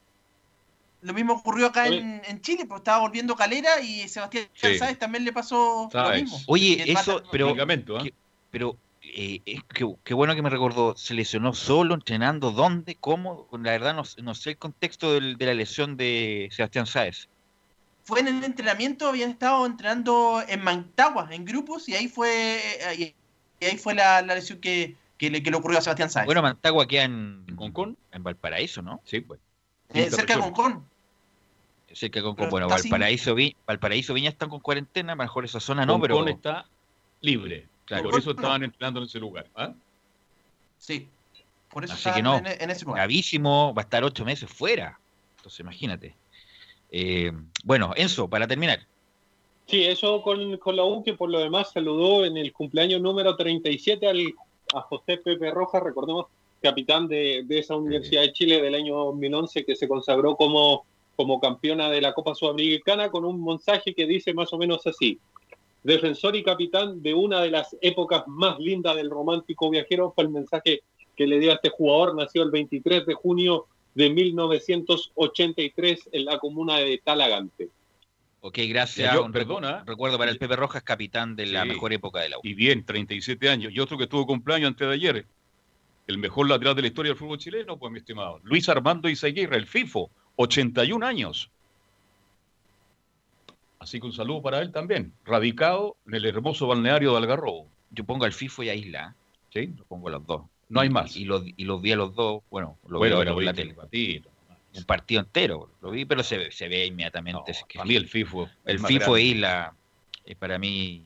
[1.03, 4.79] lo mismo ocurrió acá en, en, Chile, pues estaba volviendo Calera y Sebastián sí.
[4.79, 6.23] Sáez también le pasó ¿Sabes?
[6.23, 6.41] lo mismo.
[6.47, 8.03] Oye, eso, pero, ¿eh?
[8.03, 8.15] que,
[8.51, 9.41] pero eh,
[9.73, 12.97] qué, qué, bueno que me recordó, se lesionó solo, entrenando, ¿dónde?
[12.97, 13.47] ¿Cómo?
[13.53, 17.29] La verdad no, no sé el contexto del, de la lesión de Sebastián Sáez.
[18.03, 22.61] Fue en el entrenamiento, habían estado entrenando en Mantagua, en grupos, y ahí fue
[23.61, 26.27] y ahí fue la, la lesión que, que, le, que, le, ocurrió a Sebastián Sáez.
[26.27, 29.01] Bueno, Mantagua queda en, ¿En Concón, en Valparaíso, ¿no?
[29.05, 29.41] Sí, pues.
[29.93, 30.85] Eh, cerca de Concón.
[31.93, 32.51] Cerca de Concón.
[32.51, 36.27] Bueno, Valparaíso, Vi, Valparaíso, Viña están con cuarentena, a lo mejor esa zona no, pero...
[36.27, 36.67] está
[37.21, 37.69] libre.
[37.85, 38.65] Claro, por eso estaban no.
[38.67, 39.47] entrenando en ese lugar.
[39.55, 39.73] ¿ah?
[40.79, 41.09] Sí,
[41.71, 43.01] por eso Así que no, en, en, ese lugar.
[43.01, 44.99] Gravísimo, va a estar ocho meses fuera.
[45.37, 46.15] Entonces, imagínate.
[46.91, 47.33] Eh,
[47.65, 48.81] bueno, Enzo, para terminar.
[49.67, 53.35] Sí, eso con, con, la U, que por lo demás saludó en el cumpleaños número
[53.35, 54.35] 37 al,
[54.75, 56.27] a José Pepe Rojas, recordemos,
[56.61, 60.85] capitán de, de esa Universidad de Chile del año 2011, que se consagró como,
[61.17, 65.19] como campeona de la Copa Sudamericana, con un mensaje que dice más o menos así
[65.85, 70.31] defensor y capitán de una de las épocas más lindas del romántico viajero, fue el
[70.31, 70.83] mensaje
[71.15, 76.39] que le dio a este jugador, nació el 23 de junio de 1983 en la
[76.39, 77.69] comuna de Talagante.
[78.47, 79.15] Ok, gracias.
[79.15, 79.85] Yo, perdona.
[79.87, 82.41] Recuerdo para el Pepe Rojas, capitán de la sí, mejor época de la U.
[82.43, 83.73] Y bien, 37 años.
[83.73, 85.27] Y otro que tuvo cumpleaños antes de ayer.
[86.07, 88.41] El mejor lateral de la historia del fútbol chileno, pues mi estimado.
[88.43, 91.51] Luis Armando Izaguirre, el FIFO, 81 años.
[93.79, 97.67] Así que un saludo para él también, radicado en el hermoso balneario de Algarrobo.
[97.93, 99.15] Yo pongo al FIFO y a Isla,
[99.55, 99.73] ¿sí?
[99.75, 100.43] Lo pongo a los dos.
[100.69, 101.17] No hay más.
[101.17, 103.73] Y, los, y los vi a los dos, bueno, lo bueno, vi en la tele.
[103.73, 104.29] Patito,
[104.75, 107.41] un partido entero, lo vi, pero se, se ve inmediatamente.
[107.41, 108.49] No, es que a mí el FIFO.
[108.65, 109.75] El FIFO e Isla,
[110.25, 111.05] es para mí.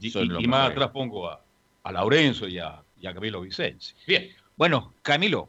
[0.00, 1.40] Y, y, y más atrás pongo a,
[1.84, 3.94] a Laurenzo y a, y a Camilo Vicenzi.
[4.06, 4.30] Bien.
[4.56, 5.48] Bueno, Camilo,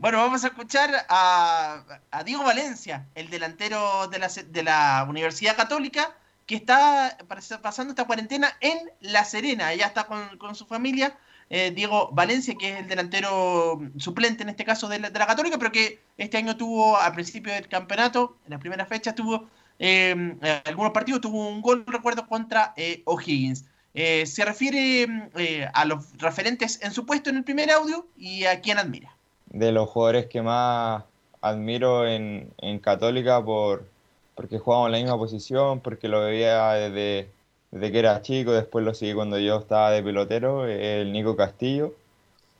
[0.00, 1.82] bueno, vamos a escuchar a,
[2.12, 6.16] a Diego Valencia, el delantero de la, de la, Universidad Católica,
[6.46, 7.18] que está
[7.60, 9.72] pasando esta cuarentena en La Serena.
[9.72, 11.18] Ella está con, con su familia.
[11.50, 15.72] Eh, Diego Valencia, que es el delantero suplente en este caso de la, Católica, pero
[15.72, 20.92] que este año tuvo, al principio del campeonato, en las primeras fechas, tuvo eh, algunos
[20.92, 23.64] partidos, tuvo un gol, recuerdo, contra eh, O'Higgins.
[23.94, 28.60] se refiere eh, a los referentes en su puesto en el primer audio y a
[28.60, 29.14] quién admira
[29.50, 31.04] de los jugadores que más
[31.40, 33.88] admiro en, en Católica por,
[34.34, 37.30] porque jugábamos en la misma posición, porque lo veía desde,
[37.70, 41.94] desde que era chico, después lo seguí cuando yo estaba de pelotero, el Nico Castillo.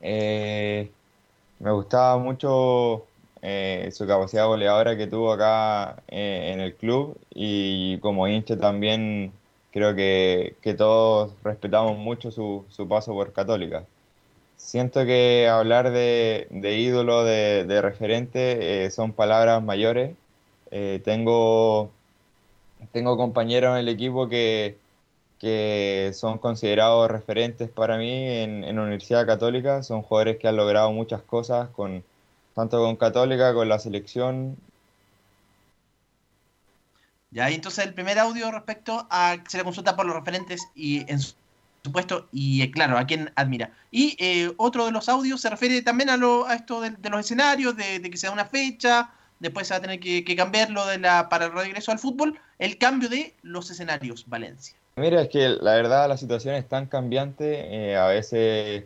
[0.01, 0.91] Eh,
[1.61, 3.07] me gustaba mucho
[3.43, 9.33] eh, su capacidad goleadora que tuvo acá eh, en el club y como hincha también
[9.73, 13.85] creo que, que todos respetamos mucho su, su paso por Católica.
[14.57, 20.17] Siento que hablar de, ídolo, de, de referente, son palabras mayores,
[21.05, 21.91] tengo,
[22.93, 24.77] tengo compañeros en el equipo que,
[25.39, 29.83] que son considerados referentes para mí en, en Universidad Católica.
[29.83, 32.05] Son jugadores que han logrado muchas cosas, con,
[32.55, 34.57] tanto con Católica, con la selección.
[37.31, 40.67] Ya, y entonces el primer audio respecto a que se le consulta por los referentes
[40.75, 41.35] y en su
[41.93, 43.71] puesto y eh, claro, a quién admira.
[43.91, 47.11] Y eh, otro de los audios se refiere también a, lo, a esto de, de
[47.11, 49.11] los escenarios, de, de que se da una fecha,
[49.41, 52.39] después se va a tener que, que cambiarlo de la, para el regreso al fútbol,
[52.59, 54.78] el cambio de los escenarios, Valencia.
[54.99, 58.85] Mira, es que la verdad la situación es tan cambiante, eh, a veces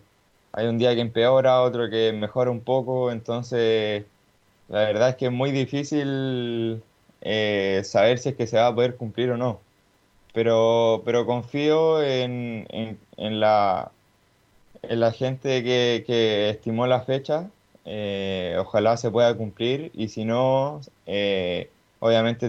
[0.52, 4.04] hay un día que empeora, otro que mejora un poco, entonces
[4.68, 6.82] la verdad es que es muy difícil
[7.22, 9.60] eh, saber si es que se va a poder cumplir o no.
[10.34, 12.66] Pero, pero confío en,
[13.16, 13.90] en, la,
[14.82, 17.50] en la gente que, estimó la fecha,
[17.86, 20.80] eh, ojalá se pueda cumplir y si no,
[22.00, 22.48] obviamente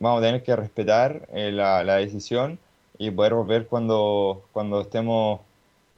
[0.00, 2.58] vamos a tener que respetar la, la decisión
[3.00, 5.40] y poder volver cuando, cuando estemos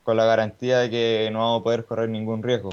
[0.04, 2.70] con la garantía de que no vamos a poder correr ningún riesgo.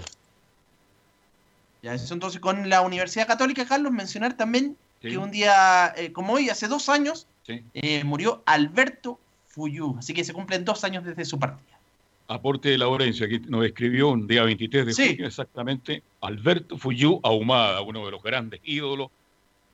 [1.82, 5.10] Ya, eso entonces con la Universidad Católica, Carlos, mencionar también Sí.
[5.10, 7.64] que un día eh, como hoy, hace dos años, Sí.
[7.74, 9.18] eh, murió Alberto
[9.48, 11.80] Fuyú, así que se cumplen dos años desde su partida.
[12.28, 15.08] Aporte de Laurencia, que nos escribió un día 23 de Sí.
[15.12, 19.10] junio exactamente, Alberto Fuyú Ahumada, uno de los grandes ídolos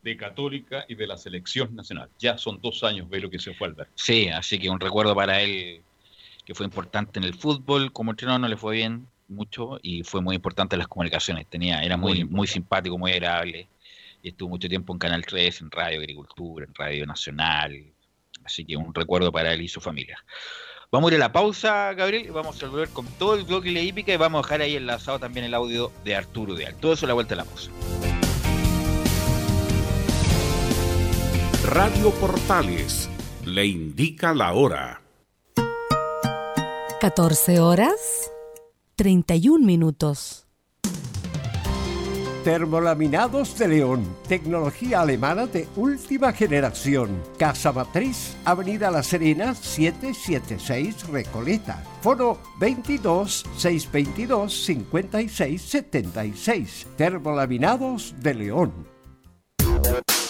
[0.06, 2.10] de Católica y de la selección nacional.
[2.20, 3.92] Ya son dos años, ve lo que se fue Alberto.
[3.96, 5.82] Sí, así que un recuerdo para él
[6.46, 7.92] que fue importante en el fútbol.
[7.92, 11.48] Como entrenador no le fue bien mucho y fue muy importante en las comunicaciones.
[11.48, 13.68] Tenía, era muy, muy simpático, muy agradable.
[14.22, 17.84] Y estuvo mucho tiempo en Canal 3, en Radio Agricultura, en Radio Nacional.
[18.44, 20.24] Así que un recuerdo para él y su familia.
[20.92, 23.70] Vamos a ir a la pausa, Gabriel, y vamos a volver con todo el bloque
[23.70, 26.76] de la hípica y vamos a dejar ahí enlazado también el audio de Arturo Deal.
[26.76, 27.72] Todo eso a la vuelta de la pausa.
[31.66, 33.10] Radio Portales
[33.44, 35.02] le indica la hora.
[37.02, 38.32] 14 horas
[38.96, 40.46] 31 minutos.
[42.44, 47.20] Termolaminados de León, tecnología alemana de última generación.
[47.40, 51.84] Casa Matriz, Avenida La Serena, 776 Recoleta.
[52.02, 56.88] Foro 22 622 56 76.
[56.96, 58.96] Termolaminados de León.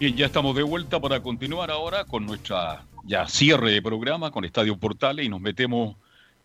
[0.00, 4.46] Bien, ya estamos de vuelta para continuar ahora con nuestra ya cierre de programa con
[4.46, 5.94] Estadio Portales y nos metemos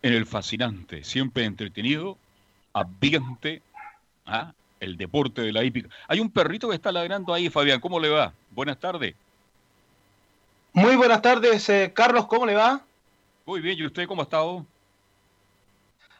[0.01, 2.17] en el fascinante, siempre entretenido,
[2.73, 3.61] ambiente,
[4.25, 4.51] ¿ah?
[4.81, 5.87] el deporte de la hípica.
[6.09, 8.33] Hay un perrito que está ladrando ahí, Fabián, ¿cómo le va?
[8.51, 9.15] Buenas tardes.
[10.73, 12.81] Muy buenas tardes, eh, Carlos, ¿cómo le va?
[13.45, 14.65] Muy bien, ¿y usted cómo ha estado?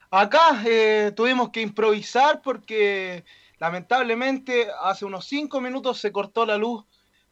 [0.10, 3.26] Acá eh, tuvimos que improvisar porque
[3.60, 6.86] lamentablemente hace unos cinco minutos se cortó la luz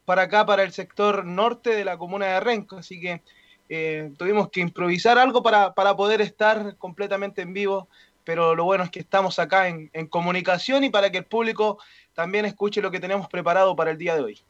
[0.05, 3.21] para acá, para el sector norte de la comuna de Renco, así que
[3.69, 7.87] eh, tuvimos que improvisar algo para, para, poder estar completamente en vivo,
[8.23, 11.79] pero lo bueno es que estamos acá en, en comunicación y para que el público
[12.13, 14.41] también escuche lo que tenemos preparado para el día de hoy.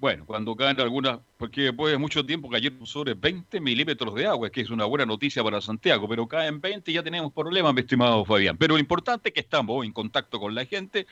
[0.00, 4.48] Bueno, cuando caen algunas, porque después de mucho tiempo cayeron sobre 20 milímetros de agua,
[4.48, 7.80] que es una buena noticia para Santiago, pero caen 20 y ya tenemos problemas, mi
[7.80, 8.56] estimado Fabián.
[8.56, 11.06] Pero lo importante es que estamos en contacto con la gente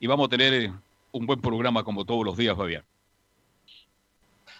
[0.00, 0.72] y vamos a tener eh,
[1.12, 2.82] un buen programa como todos los días, Fabián.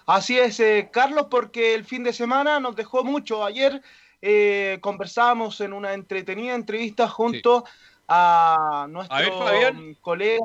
[0.07, 3.44] Así es, eh, Carlos, porque el fin de semana nos dejó mucho.
[3.44, 3.82] Ayer
[4.22, 7.72] eh, conversábamos en una entretenida entrevista junto sí.
[8.07, 10.44] a nuestro a ver, Fabián, colega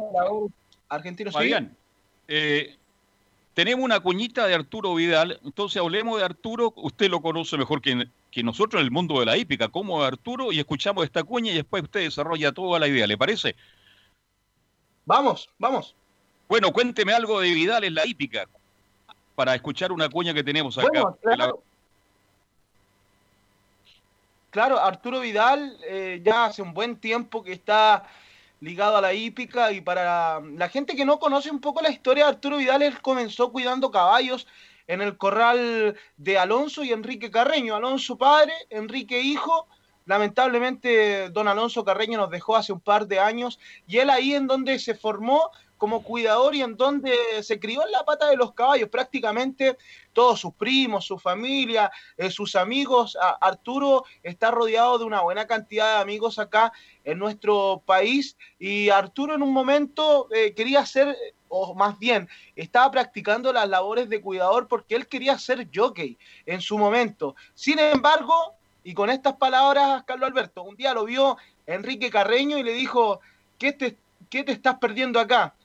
[0.89, 1.31] argentino.
[1.31, 1.77] Fabián,
[2.27, 2.75] eh,
[3.53, 8.07] tenemos una cuñita de Arturo Vidal, entonces hablemos de Arturo, usted lo conoce mejor que,
[8.31, 11.55] que nosotros en el mundo de la hípica, como Arturo, y escuchamos esta cuña y
[11.55, 13.55] después usted desarrolla toda la idea, ¿le parece?
[15.05, 15.95] Vamos, vamos.
[16.47, 18.47] Bueno, cuénteme algo de Vidal en la hípica,
[19.41, 20.87] para escuchar una cuña que tenemos acá.
[20.87, 21.63] Bueno, claro.
[24.51, 28.03] claro, Arturo Vidal eh, ya hace un buen tiempo que está
[28.59, 32.25] ligado a la hípica y para la gente que no conoce un poco la historia
[32.25, 34.45] de Arturo Vidal, él comenzó cuidando caballos
[34.85, 37.75] en el corral de Alonso y Enrique Carreño.
[37.75, 39.65] Alonso padre, Enrique hijo.
[40.05, 44.45] Lamentablemente don Alonso Carreño nos dejó hace un par de años y él ahí en
[44.45, 45.49] donde se formó
[45.81, 47.11] como cuidador y en donde
[47.41, 48.87] se crió en la pata de los caballos.
[48.87, 49.79] Prácticamente
[50.13, 53.17] todos sus primos, su familia, eh, sus amigos.
[53.39, 56.71] Arturo está rodeado de una buena cantidad de amigos acá
[57.03, 61.17] en nuestro país y Arturo en un momento eh, quería ser,
[61.49, 66.15] o más bien, estaba practicando las labores de cuidador porque él quería ser jockey
[66.45, 67.35] en su momento.
[67.55, 68.53] Sin embargo,
[68.83, 73.19] y con estas palabras, Carlos Alberto, un día lo vio Enrique Carreño y le dijo,
[73.57, 73.97] ¿qué te,
[74.29, 75.55] qué te estás perdiendo acá?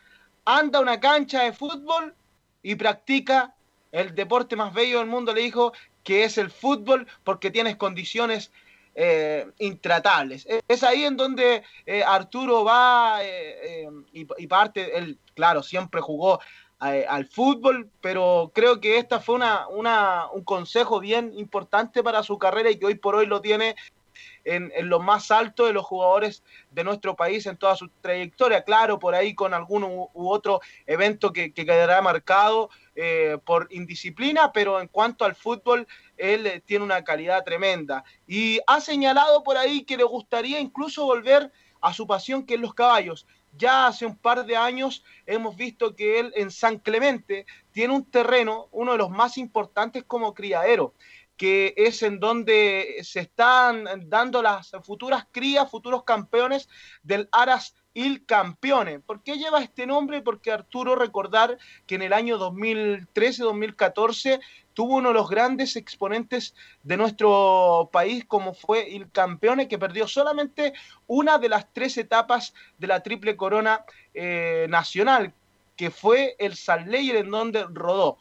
[0.46, 2.14] Anda a una cancha de fútbol
[2.62, 3.54] y practica
[3.92, 5.72] el deporte más bello del mundo, le dijo,
[6.02, 8.52] que es el fútbol, porque tienes condiciones
[8.94, 10.46] eh, intratables.
[10.68, 16.40] Es ahí en donde eh, Arturo va eh, y, y, parte, él, claro, siempre jugó
[16.78, 22.38] al fútbol, pero creo que esta fue una, una, un consejo bien importante para su
[22.38, 23.76] carrera y que hoy por hoy lo tiene
[24.44, 28.62] en, en, lo más alto de los jugadores de nuestro país en toda su trayectoria.
[28.62, 34.52] Claro, por ahí con algún u, otro evento que, que quedará marcado eh, por indisciplina,
[34.52, 35.86] pero en cuanto al fútbol,
[36.16, 38.04] él eh, tiene una calidad tremenda.
[38.26, 42.60] Y ha señalado por ahí que le gustaría incluso volver a su pasión, que es
[42.60, 43.26] los caballos.
[43.56, 48.04] Ya hace un par de años hemos visto que él en San Clemente tiene un
[48.04, 50.94] terreno, uno de los más importantes como criadero
[51.36, 56.68] que es en donde se están dando las futuras crías, futuros campeones
[57.02, 59.00] del Aras Il Campione.
[59.00, 60.20] ¿Por qué lleva este nombre?
[60.20, 61.56] Porque Arturo recordar
[61.86, 64.38] que en el año 2013-2014
[64.74, 70.06] tuvo uno de los grandes exponentes de nuestro país como fue Il Campione, que perdió
[70.06, 70.74] solamente
[71.06, 75.32] una de las tres etapas de la triple corona eh, nacional,
[75.74, 78.18] que fue el Sanleyer en donde rodó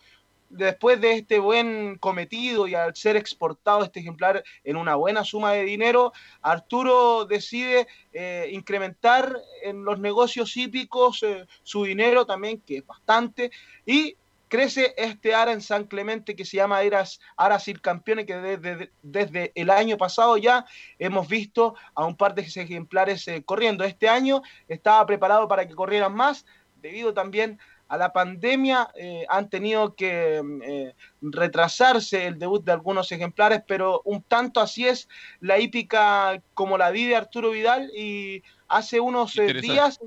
[0.49, 5.51] después de este buen cometido y al ser exportado este ejemplar en una buena suma
[5.53, 12.77] de dinero, Arturo decide eh, incrementar en los negocios hípicos eh, su dinero también, que
[12.77, 13.51] es bastante,
[13.85, 14.15] y
[14.47, 19.51] crece este ara en San Clemente que se llama Aras, Aras Campeones, que desde, desde,
[19.55, 20.65] el año pasado ya
[20.99, 23.84] hemos visto a un par de ejemplares eh, corriendo.
[23.84, 26.45] Este año estaba preparado para que corrieran más,
[26.81, 33.12] debido también a la pandemia eh, han tenido que eh, retrasarse el debut de algunos
[33.12, 35.07] ejemplares, pero un tanto así es
[35.40, 39.99] la hípica como la vive Arturo Vidal y hace unos eh, días,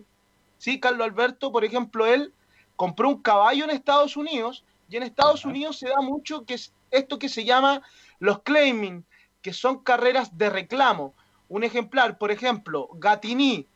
[0.58, 2.32] sí, Carlos Alberto, por ejemplo, él
[2.76, 5.50] compró un caballo en Estados Unidos y en Estados Ajá.
[5.50, 7.82] Unidos se da mucho que es esto que se llama
[8.18, 9.04] los claiming,
[9.42, 11.14] que son carreras de reclamo.
[11.48, 13.66] Un ejemplar, por ejemplo, Gatini,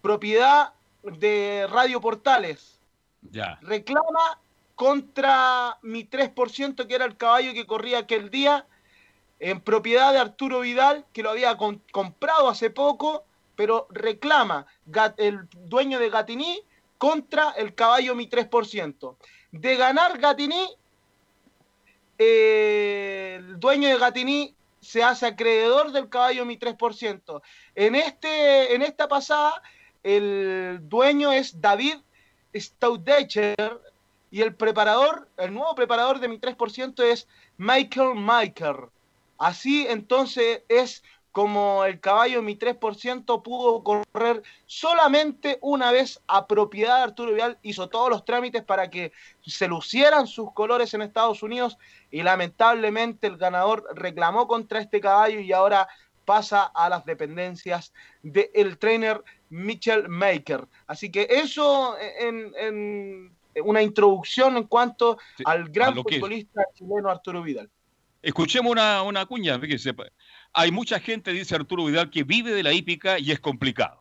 [0.00, 2.81] propiedad de Radio Portales,
[3.62, 4.40] reclama
[4.74, 8.66] contra mi 3%, que era el caballo que corría aquel día,
[9.38, 13.24] en propiedad de Arturo Vidal, que lo había comprado hace poco,
[13.56, 14.66] pero reclama
[15.16, 16.60] el dueño de Gatiní
[16.98, 19.16] contra el caballo mi 3%.
[19.50, 20.68] De ganar Gatini,
[22.18, 27.40] eh, el dueño de Gatini se hace acreedor del caballo Mi 3%.
[27.74, 29.62] En, este, en esta pasada,
[30.02, 31.96] el dueño es David
[32.54, 33.80] Staudecher
[34.30, 38.88] y el preparador, el nuevo preparador de Mi 3% es Michael Michael.
[39.38, 41.02] Así entonces es
[41.32, 47.58] como el caballo Mi 3% pudo correr solamente una vez a propiedad de Arturo Vidal,
[47.62, 49.12] hizo todos los trámites para que
[49.46, 51.78] se lucieran sus colores en Estados Unidos
[52.10, 55.88] y lamentablemente el ganador reclamó contra este caballo y ahora
[56.24, 57.92] pasa a las dependencias
[58.22, 59.22] del trainer
[59.52, 60.66] Mitchell Maker.
[60.86, 63.32] Así que eso en, en
[63.64, 67.68] una introducción en cuanto al gran futbolista chileno Arturo Vidal.
[68.22, 69.60] Escuchemos una, una cuña.
[70.52, 74.00] Hay mucha gente, dice Arturo Vidal, que vive de la hípica y es complicado.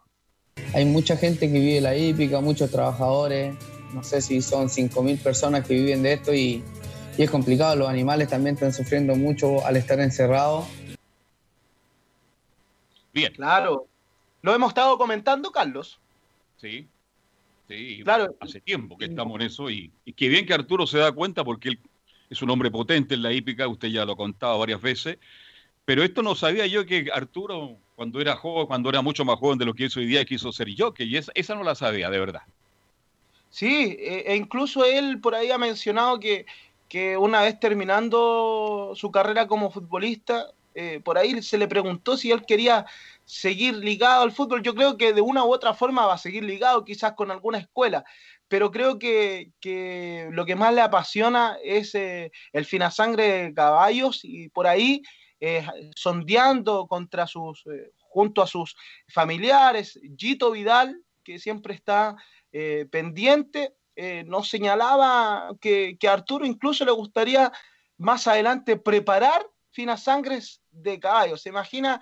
[0.74, 3.56] Hay mucha gente que vive de la hípica, muchos trabajadores,
[3.94, 6.64] no sé si son 5.000 personas que viven de esto y,
[7.18, 7.76] y es complicado.
[7.76, 10.68] Los animales también están sufriendo mucho al estar encerrados.
[13.12, 13.34] Bien.
[13.34, 13.88] Claro.
[14.42, 16.00] Lo hemos estado comentando, Carlos.
[16.58, 16.88] Sí.
[17.68, 18.36] Sí, Claro.
[18.42, 21.44] hace tiempo que estamos en eso y, y qué bien que Arturo se da cuenta
[21.44, 21.80] porque él
[22.30, 25.18] es un hombre potente en la hípica, usted ya lo ha contado varias veces,
[25.86, 29.58] pero esto no sabía yo que Arturo, cuando era joven, cuando era mucho más joven
[29.58, 32.10] de lo que es hoy día, quiso ser yo, que esa, esa no la sabía,
[32.10, 32.42] de verdad.
[33.50, 36.46] Sí, e e incluso él por ahí ha mencionado que,
[36.88, 42.32] que una vez terminando su carrera como futbolista, eh, por ahí se le preguntó si
[42.32, 42.86] él quería
[43.32, 44.62] seguir ligado al fútbol.
[44.62, 47.60] Yo creo que de una u otra forma va a seguir ligado, quizás con alguna
[47.60, 48.04] escuela,
[48.50, 54.20] pero creo que, que lo que más le apasiona es eh, el finasangre de caballos
[54.24, 55.02] y por ahí
[55.40, 58.76] eh, sondeando contra sus, eh, junto a sus
[59.08, 62.18] familiares, Gito Vidal, que siempre está
[62.52, 63.74] eh, pendiente,
[64.26, 67.52] nos señalaba que, que Arturo incluso le gustaría
[67.98, 71.44] más adelante preparar finasangres de caballos.
[71.44, 72.02] ¿Se imagina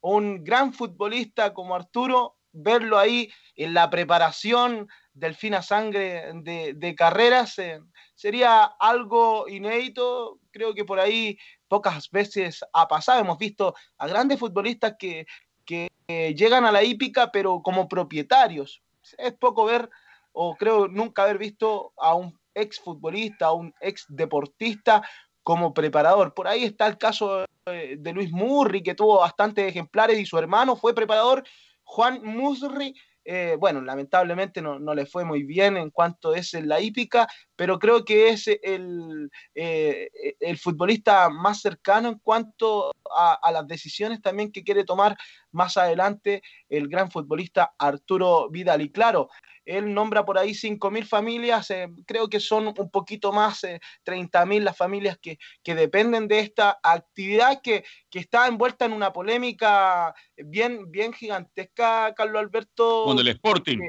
[0.00, 7.58] un gran futbolista como Arturo, verlo ahí en la preparación del fina sangre de, carreras?
[7.58, 7.80] eh,
[8.14, 10.38] sería algo inédito.
[10.50, 13.20] Creo que por ahí pocas veces ha pasado.
[13.20, 15.26] Hemos visto a grandes futbolistas que,
[15.64, 15.88] que
[16.34, 18.82] llegan a la hípica, pero como propietarios.
[19.18, 19.88] Es poco ver,
[20.32, 25.02] o creo nunca haber visto a un ex futbolista, a un ex deportista
[25.50, 26.32] como preparador.
[26.32, 30.38] Por ahí está el caso eh, de Luis Murri, que tuvo bastantes ejemplares y su
[30.38, 31.42] hermano fue preparador,
[31.82, 32.94] Juan Musri.
[33.24, 37.26] eh, bueno, lamentablemente no, no le fue muy bien en cuanto es en la hípica,
[37.60, 40.08] pero creo que es el, eh,
[40.40, 45.14] el futbolista más cercano en cuanto a, a las decisiones también que quiere tomar
[45.52, 48.80] más adelante el gran futbolista Arturo Vidal.
[48.80, 49.28] Y claro,
[49.66, 54.64] él nombra por ahí 5.000 familias, eh, creo que son un poquito más, eh, 30.000
[54.64, 60.14] las familias que, que dependen de esta actividad que, que está envuelta en una polémica
[60.34, 63.04] bien, bien gigantesca, Carlos Alberto.
[63.04, 63.80] Con el Sporting.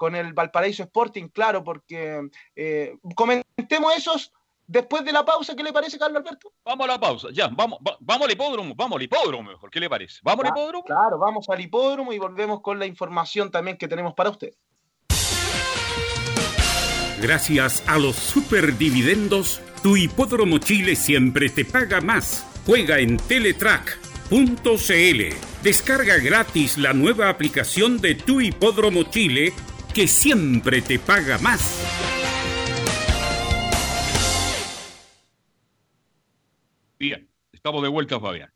[0.00, 2.22] Con el Valparaíso Sporting, claro, porque
[2.56, 4.32] eh, comentemos esos
[4.66, 6.54] después de la pausa, ¿qué le parece, Carlos Alberto?
[6.64, 9.78] Vamos a la pausa, ya, vamos, va- vamos al hipódromo, vamos al hipódromo mejor, ¿qué
[9.78, 10.20] le parece?
[10.22, 10.84] ¿Vamos al hipódromo?
[10.86, 14.54] Claro, vamos al hipódromo y volvemos con la información también que tenemos para usted.
[17.20, 22.46] Gracias a los superdividendos, tu hipódromo Chile siempre te paga más.
[22.64, 24.30] Juega en Teletrack.cl.
[25.62, 29.52] Descarga gratis la nueva aplicación de tu hipódromo Chile
[29.92, 31.84] que siempre te paga más.
[36.98, 38.52] Bien, estamos de vuelta, Fabián.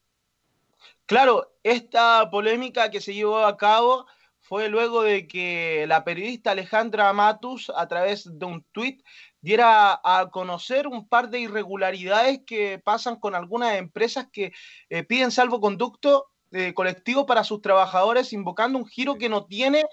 [1.06, 4.06] Claro, esta polémica que se llevó a cabo
[4.40, 9.02] fue luego de que la periodista Alejandra Matus, a través de un tuit,
[9.40, 14.52] diera a conocer un par de irregularidades que pasan con algunas empresas que
[14.90, 19.84] eh, piden salvoconducto eh, colectivo para sus trabajadores, invocando un giro que no tiene,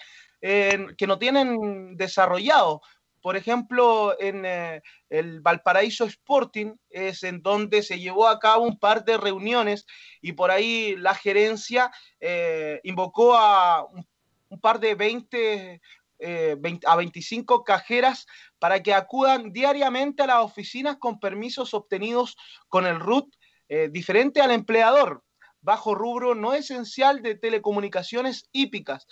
[0.41, 2.81] eh, que no tienen desarrollado.
[3.21, 8.79] Por ejemplo, en eh, el Valparaíso Sporting es en donde se llevó a cabo un
[8.79, 9.85] par de reuniones
[10.21, 15.81] y por ahí la gerencia eh, invocó a un, par de 20,
[16.19, 18.25] eh, 20 a 25 cajeras
[18.57, 22.35] para que acudan diariamente a las oficinas con permisos obtenidos
[22.69, 23.33] con el RUT
[23.73, 25.23] eh, diferente al empleador,
[25.61, 29.07] bajo rubro no esencial de telecomunicaciones hípicas.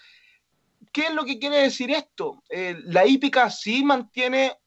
[0.92, 2.44] ¿Qué es lo que quiere decir esto?
[2.50, 4.58] Eh, la hípica sí mantiene,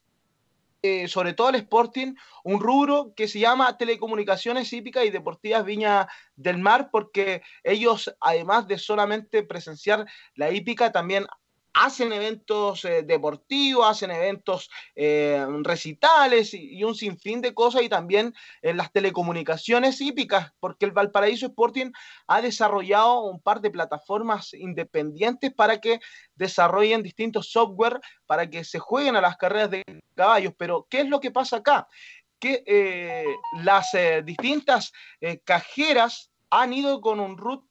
[0.81, 6.09] eh, sobre todo el Sporting, un rubro que se llama Telecomunicaciones Hípicas y Deportivas Viña
[6.37, 11.27] del Mar, porque ellos, además de solamente presenciar la hípica, también
[11.75, 18.35] hacen eventos eh, deportivos, hacen eventos eh, recitales y, un sinfín de cosas y también
[18.61, 21.93] en las telecomunicaciones hípicas, porque el Valparaíso Sporting
[22.27, 26.01] ha desarrollado un par de plataformas independientes para que
[26.35, 29.83] desarrollen distintos software para que se jueguen a las carreras de
[30.15, 30.55] caballos.
[30.57, 31.89] Pero, ¿qué es lo que pasa acá?
[32.39, 33.27] Que eh,
[33.63, 37.65] las eh, distintas eh, cajeras han ido con un root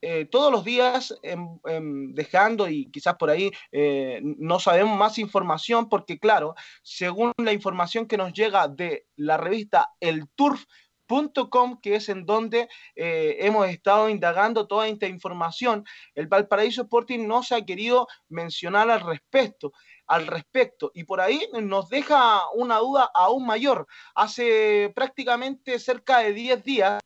[0.00, 5.18] eh, todos los días em, em, dejando y quizás por ahí eh, no sabemos más
[5.18, 11.96] información porque claro, según la información que nos llega de la revista El Turf.com, que
[11.96, 15.84] es en donde eh, hemos estado indagando toda esta información,
[16.14, 19.72] el Valparaíso Sporting no se ha querido mencionar al respecto
[20.08, 20.90] al respecto.
[20.94, 23.86] Y por ahí nos deja una duda aún mayor.
[24.14, 27.02] Hace prácticamente cerca de 10 días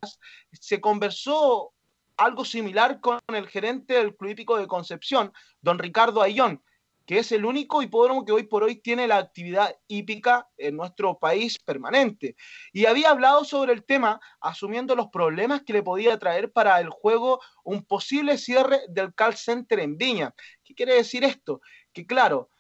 [0.52, 1.74] se conversó
[2.16, 6.62] algo similar con el gerente del Club Hípico de Concepción, don Ricardo Ayón,
[7.06, 11.18] que es el único hipódromo que hoy por hoy tiene la actividad hípica en nuestro
[11.18, 12.36] país permanente.
[12.72, 16.90] Y había hablado sobre el tema, asumiendo los problemas que le podía traer para el
[16.90, 20.34] juego un posible cierre del call center en Viña.
[20.64, 21.60] ¿Qué quiere decir esto?
[21.92, 22.50] Que claro,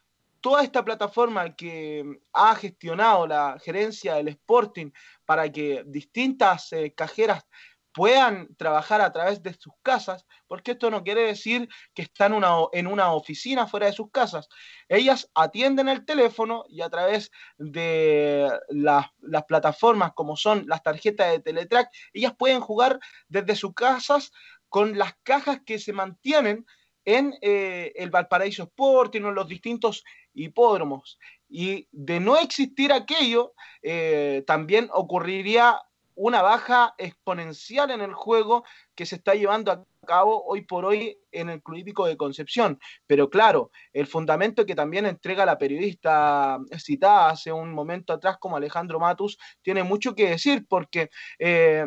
[0.40, 4.90] toda esta plataforma que ha gestionado la gerencia del Sporting
[5.24, 7.44] para que distintas eh, cajeras
[7.92, 12.34] puedan trabajar a través de sus casas, porque esto no quiere decir que están
[12.72, 14.48] en una oficina fuera de sus casas.
[14.88, 21.30] Ellas atienden el teléfono y a través de las, las plataformas como son las tarjetas
[21.30, 22.98] de Teletrack, ellas pueden jugar
[23.28, 24.32] desde sus casas
[24.68, 26.64] con las cajas que se mantienen
[27.04, 30.04] en eh, el Valparaíso Sporting o en los distintos
[30.34, 31.18] hipódromos.
[31.48, 35.78] Y de no existir aquello, eh, también ocurriría
[36.14, 38.64] una baja exponencial en el juego
[38.94, 42.78] que se está llevando a cabo hoy por hoy en el Club de Concepción.
[43.06, 48.56] Pero claro, el fundamento que también entrega la periodista citada hace un momento atrás como
[48.56, 51.86] Alejandro Matus tiene mucho que decir porque eh,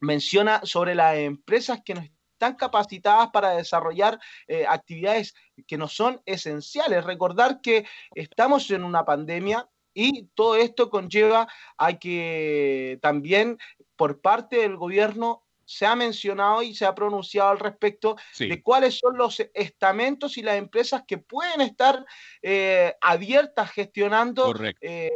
[0.00, 2.04] menciona sobre las empresas que nos
[2.38, 5.34] están capacitadas para desarrollar eh, actividades
[5.66, 7.04] que no son esenciales.
[7.04, 9.68] Recordar que estamos en una pandemia
[10.00, 13.58] y todo esto conlleva a que también
[13.96, 18.46] por parte del gobierno se ha mencionado y se ha pronunciado al respecto Sí.
[18.48, 22.06] de cuáles son los estamentos y las empresas que pueden estar
[22.40, 25.10] eh, abiertas gestionando eh,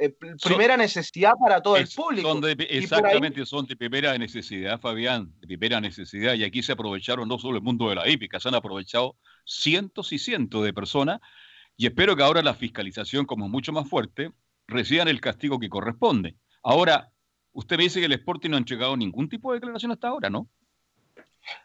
[0.00, 2.28] eh, primera necesidad para todo el público.
[2.28, 6.34] son de- Y por ahí- exactamente, son de primera necesidad, Fabián, de primera necesidad.
[6.34, 9.14] Y aquí se aprovecharon no solo el mundo de la hípica, se han aprovechado
[9.44, 11.20] cientos y cientos de personas.
[11.76, 14.32] Y espero que ahora la fiscalización, como mucho más fuerte,
[14.66, 16.36] reciban el castigo que corresponde.
[16.62, 17.10] Ahora,
[17.52, 20.30] usted me dice que el Sporting no ha entregado ningún tipo de declaración hasta ahora,
[20.30, 20.48] ¿no?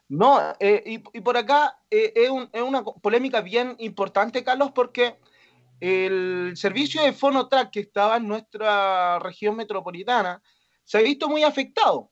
[0.08, 5.18] No, eh, y, por acá eh, es, un- es una polémica bien importante, Carlos, porque
[5.80, 10.42] el servicio de Fonotrack que estaba en nuestra región metropolitana
[10.84, 12.12] se ha visto muy afectado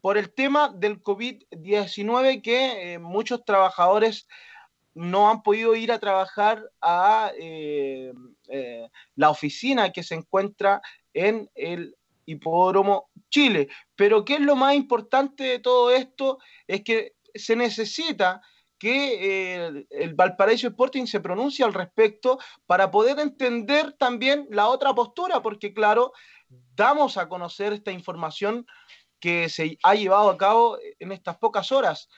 [0.00, 4.26] por el tema del COVID-19 que eh, muchos trabajadores
[4.98, 8.12] no han podido ir a trabajar a eh,
[8.48, 10.82] eh, la oficina que se encuentra
[11.14, 11.96] en el
[12.26, 13.68] Hipódromo Chile.
[13.94, 16.38] Pero ¿qué es lo más importante de todo esto?
[16.66, 18.42] Es que se necesita
[18.76, 24.92] que eh, el Valparaíso Sporting se pronuncie al respecto para poder entender también la otra
[24.94, 26.12] postura, porque claro,
[26.74, 28.66] damos a conocer esta información
[29.20, 32.08] que se ha llevado a cabo en estas pocas horas,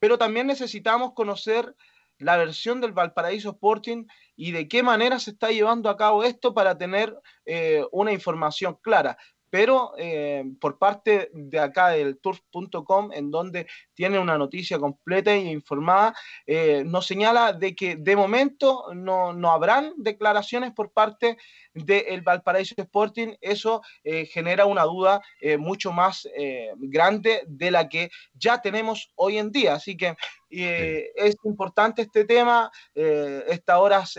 [0.00, 1.76] pero también necesitamos conocer
[2.18, 4.06] la versión del Valparaíso Sporting
[4.36, 7.14] y de qué manera se está llevando a cabo esto para tener
[7.44, 9.18] eh, una información clara.
[9.50, 15.38] Pero eh, por parte de acá del turf.com, en donde tiene una noticia completa e
[15.38, 16.14] informada,
[16.46, 21.38] eh, nos señala de que de momento no, no habrán declaraciones por parte
[21.72, 23.34] del Valparaíso Sporting.
[23.40, 25.22] Eso eh, genera una duda
[25.58, 26.28] mucho más
[26.76, 29.74] grande de la que ya tenemos hoy en día.
[29.74, 30.16] Así que
[30.50, 32.70] es importante este tema.
[32.94, 34.18] Estas horas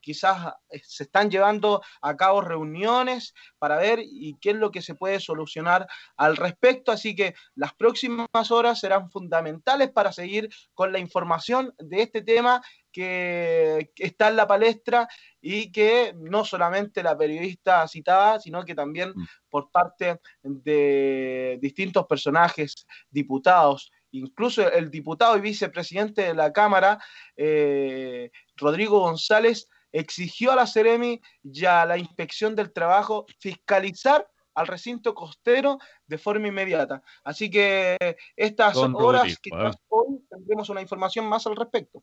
[0.00, 4.82] quizás eh, se están llevando a cabo reuniones para ver y qué es lo que
[4.82, 6.92] se puede solucionar al respecto.
[6.92, 12.62] Así que las próximas horas serán fundamentales para seguir con la información de este tema
[12.92, 15.08] que, que está en la palestra
[15.40, 19.12] y que no solamente la periodista citada, sino que también
[19.48, 26.98] por parte de distintos personajes, diputados, incluso el diputado y vicepresidente de la Cámara,
[27.36, 34.66] eh, Rodrigo González, exigió a la Ceremi y a la Inspección del Trabajo fiscalizar al
[34.66, 37.02] recinto costero de forma inmediata.
[37.22, 37.96] Así que
[38.36, 39.80] estas Don horas, Rodrigo, quizás ¿eh?
[39.88, 42.02] hoy tendremos una información más al respecto.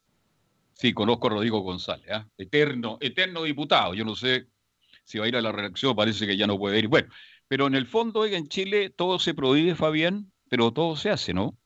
[0.74, 2.28] Sí, conozco a Rodrigo González, ¿ah?
[2.38, 3.94] eterno, eterno diputado.
[3.94, 4.48] Yo no sé
[5.04, 6.88] si va a ir a la redacción, parece que ya no puede ir.
[6.88, 7.10] Bueno,
[7.48, 11.34] pero en el fondo, oiga, en Chile todo se prohíbe, Fabián, pero todo se hace,
[11.34, 11.58] ¿no?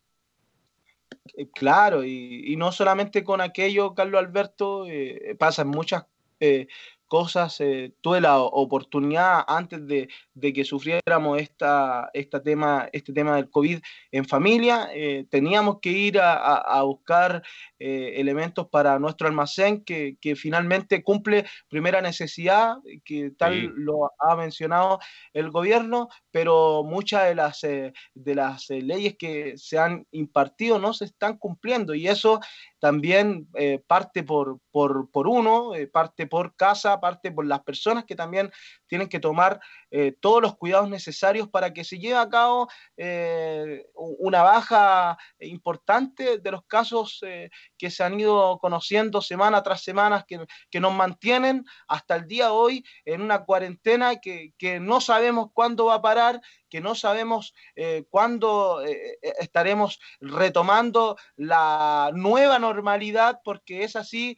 [1.36, 6.06] Eh, Claro, y, y no solamente con aquello, Carlos Alberto, eh, pasan muchas
[6.40, 6.68] eh,
[7.10, 7.60] cosas.
[7.60, 13.49] eh, tuve la oportunidad antes de, de que sufriéramos esta, esta tema, este tema del
[13.49, 13.80] COVID
[14.14, 17.44] en familia, eh, teníamos que ir a, a- a buscar
[17.80, 23.69] eh, elementos para nuestro almacén que, que finalmente cumple primera necesidad, que tal Sí.
[23.76, 24.99] lo ha mencionado
[25.34, 31.06] el gobierno, pero muchas de las, de las leyes que se han impartido no se
[31.06, 32.40] están cumpliendo y eso
[32.80, 38.06] también eh, parte por, por, por uno, eh, parte por casa, parte por las personas
[38.06, 38.51] que también
[38.88, 39.60] tienen que tomar
[39.91, 46.40] eh, todos los cuidados necesarios para que se lleve a cabo eh, una baja importante
[46.40, 50.94] de los casos eh, que se han ido conociendo semana tras semana, que, que nos
[50.94, 55.95] mantienen hasta el día de hoy en una cuarentena que, que no sabemos cuándo va
[55.95, 63.95] a parar, que no sabemos eh, cuándo eh, estaremos retomando la nueva normalidad, porque es
[63.95, 64.38] así,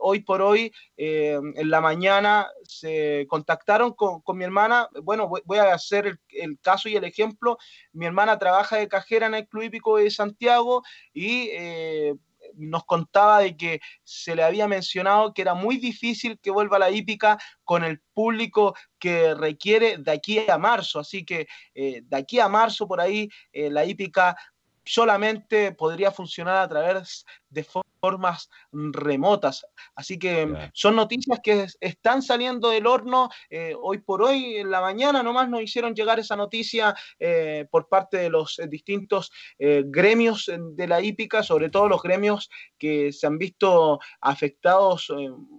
[0.00, 5.74] hoy por hoy, en la mañana se contactaron con, con mi hermana, bueno, voy, a
[5.74, 7.58] hacer el, el caso y el ejemplo,
[7.92, 10.82] mi hermana trabaja de cajera en el Club Hípico de Santiago
[11.12, 11.48] y...
[11.52, 12.14] eh,
[12.54, 16.90] nos contaba de que se le había mencionado que era muy difícil que vuelva la
[16.90, 21.00] hípica con el público que requiere de aquí a marzo.
[21.00, 24.36] Así que eh, de aquí a marzo por ahí eh, la hípica
[24.84, 27.64] solamente podría funcionar a través de
[28.00, 29.64] formas remotas.
[29.94, 33.28] Así que son noticias que es- están saliendo del horno.
[33.50, 37.88] eh, hoy por hoy, en la mañana, nomás nos hicieron llegar esa noticia eh, por
[37.88, 43.12] parte de los eh, distintos eh, gremios de la hípica, sobre todo los gremios que
[43.12, 45.12] se han visto afectados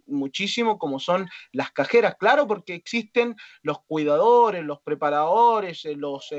[0.07, 6.30] muchísimo, como son las cajeras, claro, porque existen los cuidadores, los preparadores, los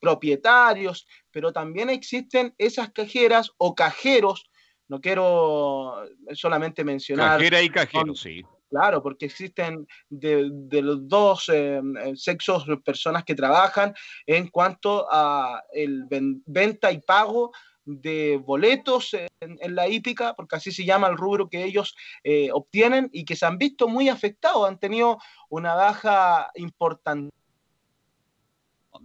[0.00, 4.45] propietarios, pero también existen esas cajeras o cajeros,
[4.88, 6.04] no quiero
[6.34, 7.38] solamente mencionar...
[7.38, 8.44] Cajera y cajero, sí.
[8.68, 13.94] Claro, porque existen de, de los dos eh, eh, sexos personas que trabajan
[14.26, 17.52] en cuanto a el ven- venta y pago
[17.84, 19.28] de boletos en,
[19.60, 21.94] en la hípica, porque así se llama el rubro que ellos
[22.24, 25.18] eh, obtienen y que se han visto muy afectados, han tenido
[25.48, 27.30] una baja importante.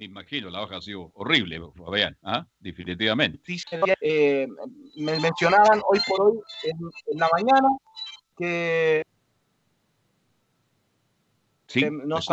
[0.01, 2.43] Me imagino, la baja ha sido horrible, Fabián, ¿ah?
[2.59, 3.39] definitivamente.
[4.01, 4.47] Eh,
[4.95, 6.75] me mencionaban hoy por hoy en,
[7.05, 7.69] en la mañana
[8.35, 9.03] que
[11.67, 12.27] Sí, eh, nos.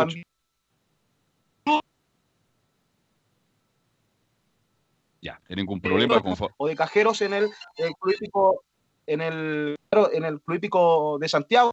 [5.21, 6.35] Ya, tienen un problema con...
[6.35, 8.63] Fa- o de cajeros en el, el Club Hípico-
[9.05, 9.75] en el
[10.11, 11.71] en el Club Hípico de Santiago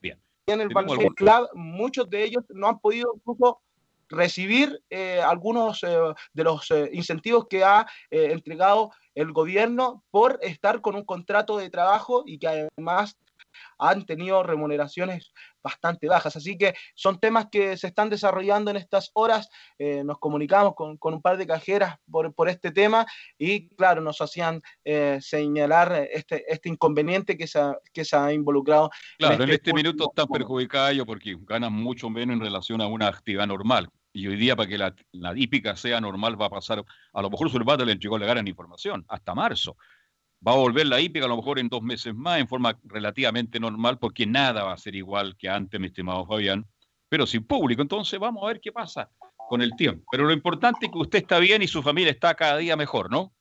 [0.00, 0.18] Bien.
[0.39, 3.60] y en el algún- Club, muchos de ellos no han podido incluso
[4.08, 5.96] recibir eh, algunos eh,
[6.32, 11.56] de los eh, incentivos que ha eh, entregado el gobierno por estar con un contrato
[11.58, 13.16] de trabajo y que además
[13.78, 16.36] han tenido remuneraciones bastante bajas.
[16.36, 19.48] Así que son temas que se están desarrollando en estas horas.
[19.78, 23.06] Eh, nos comunicamos con, con un par de cajeras por, por este tema
[23.38, 28.32] y, claro, nos hacían eh, señalar este, este inconveniente que se ha, que se ha
[28.32, 28.90] involucrado.
[29.18, 32.86] Claro, en este último minuto están perjudicados ellos porque ganan mucho menos en relación a
[32.86, 33.88] una actividad normal.
[34.12, 37.30] Y hoy día, para que la, la hípica sea normal, va a pasar, a lo
[37.30, 39.76] mejor Survata le entregó la gran información, hasta marzo.
[40.46, 43.60] Va a volver la hípica a lo mejor en dos meses más, en forma relativamente
[43.60, 46.66] normal, porque nada va a ser igual que antes, mi estimado Fabián,
[47.08, 47.82] pero sin público.
[47.82, 49.10] Entonces vamos a ver qué pasa
[49.50, 50.06] con el tiempo.
[50.10, 53.10] Pero lo importante es que usted está bien y su familia está cada día mejor,
[53.10, 53.34] ¿no?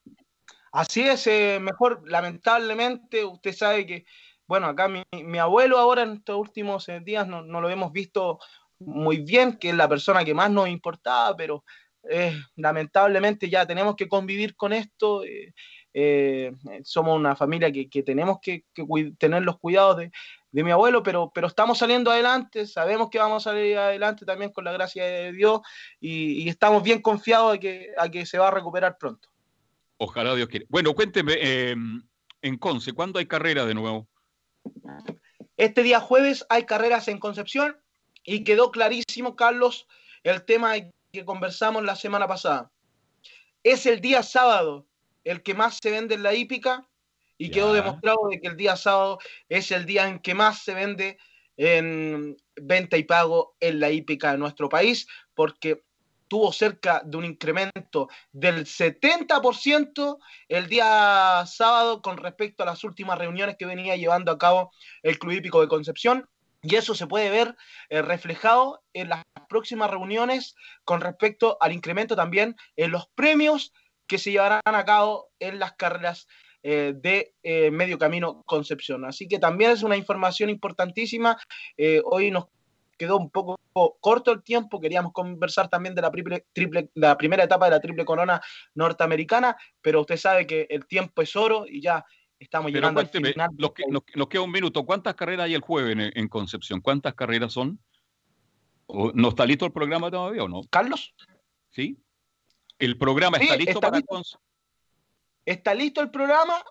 [0.72, 4.06] Así es, eh, mejor, lamentablemente, usted sabe que,
[4.48, 8.40] bueno, acá mi, mi abuelo ahora en estos últimos eh, días no, lo hemos visto
[8.80, 11.64] muy bien, que es la persona que más nos importaba, pero
[12.10, 15.24] eh, lamentablemente ya tenemos que convivir con esto.
[15.94, 16.52] Eh,
[16.84, 18.66] somos una familia que, que tenemos que,
[19.18, 20.12] tener los cuidados de,
[20.52, 24.52] de mi abuelo, pero, pero estamos saliendo adelante, sabemos que vamos a salir adelante también
[24.52, 25.62] con la gracia de Dios
[26.00, 29.30] y, y estamos bien confiados de que, a que se va a recuperar pronto.
[29.98, 30.66] Ojalá Dios quiera.
[30.70, 31.76] Bueno, cuénteme, eh,
[32.42, 34.08] en Conce, ¿cuándo hay carrera de nuevo?
[35.58, 37.78] Este día jueves hay carreras en Concepción
[38.24, 39.88] y quedó clarísimo, Carlos,
[40.24, 40.74] el tema
[41.12, 42.72] que conversamos la semana pasada.
[43.64, 44.88] Es el día sábado
[45.24, 46.88] el que más se vende en la hípica
[47.38, 50.74] y quedó demostrado de que el día sábado es el día en que más se
[50.74, 51.18] vende
[51.56, 55.84] en venta y pago en la hípica de nuestro país, porque
[56.30, 63.18] estuvo cerca de un incremento del 70% el día sábado con respecto a las últimas
[63.18, 64.72] reuniones que venía llevando a cabo
[65.02, 66.30] el Club Hípico de Concepción.
[66.62, 67.56] Y eso se puede ver
[67.90, 73.74] eh, reflejado en las próximas reuniones con respecto al incremento también en los premios
[74.10, 76.28] que se llevarán a cabo en las carreras
[76.64, 79.06] eh, de eh, Medio Camino Concepción.
[79.06, 81.38] Así que también es una información importantísima.
[82.04, 82.48] hoy nos
[82.98, 83.58] quedó un poco
[84.02, 88.04] corto el tiempo, queríamos conversar también de la, triple, la primera etapa de la triple
[88.04, 88.42] corona
[88.76, 92.04] norteamericana, pero usted sabe que el tiempo es oro y ya
[92.38, 93.50] estamos llegando al final.
[93.58, 96.82] nos, queda un minuto, ¿cuántas carreras hay el jueves en, Concepción?
[96.82, 97.80] ¿Cuántas carreras son?
[99.14, 100.62] ¿No está listo el programa todavía o no?
[100.70, 101.14] Carlos.
[101.70, 101.98] ¿Sí?
[102.80, 104.02] ¿El programa está listo para
[105.46, 106.64] Está listo el programa,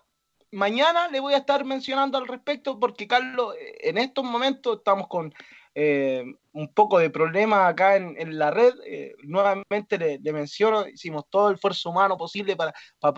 [0.51, 5.33] mañana le voy a estar mencionando al respecto porque Carlos, en estos momentos estamos con
[5.75, 8.73] eh, un poco de problema acá en, la red.
[8.85, 12.73] Eh, nuevamente le, menciono, hicimos todo el esfuerzo humano posible para,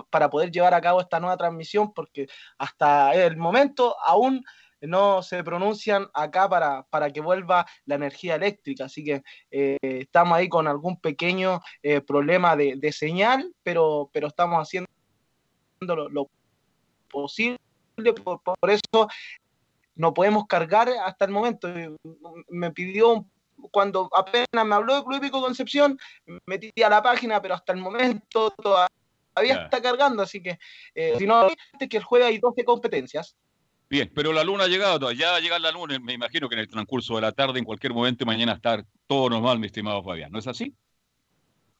[0.10, 2.28] para, poder llevar a cabo esta nueva transmisión, porque
[2.58, 4.44] hasta el momento aún
[4.82, 8.86] no se pronuncian acá para, para que vuelva la energía eléctrica.
[8.86, 11.62] Así que eh, estamos ahí con algún pequeño
[12.06, 14.90] problema de, señal, pero, pero estamos haciendo
[15.80, 16.30] lo,
[17.10, 17.60] posible.
[18.24, 19.08] Por, por, eso
[19.96, 21.68] no podemos cargar hasta el momento.
[22.50, 23.26] Me pidió,
[23.72, 25.98] cuando apenas me habló de Club Hípico Concepción,
[26.46, 30.58] metí a la página, pero hasta el momento todavía está cargando, así que
[30.96, 31.48] eh, si no,
[31.90, 33.36] que el jueves hay 12 competencias.
[33.92, 36.56] Bien, pero la luna ha llegado, ya va a llegar la luna, me imagino que
[36.56, 40.02] en el transcurso de la tarde, en cualquier momento, mañana estar todo normal, mi estimado
[40.02, 40.74] Fabián, ¿no es así?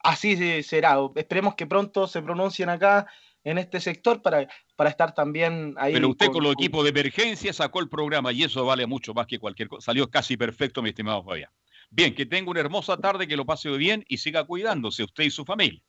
[0.00, 3.06] Así será, esperemos que pronto se pronuncien acá
[3.44, 5.94] en este sector para, para estar también ahí.
[5.94, 9.26] Pero usted con, los equipos de emergencia sacó el programa y eso vale mucho más
[9.26, 9.86] que cualquier cosa.
[9.86, 11.50] Salió casi perfecto, mi estimado Fabián.
[11.88, 15.30] Bien, que tenga una hermosa tarde, que lo pase bien y siga cuidándose usted y
[15.30, 15.80] su familia.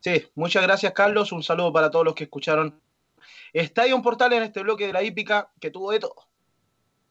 [0.00, 1.30] Sí, muchas gracias, Carlos.
[1.30, 2.80] Un saludo para todos los que escucharon
[3.52, 6.28] Estadio Portal en este bloque de la hípica que tuvo de todo.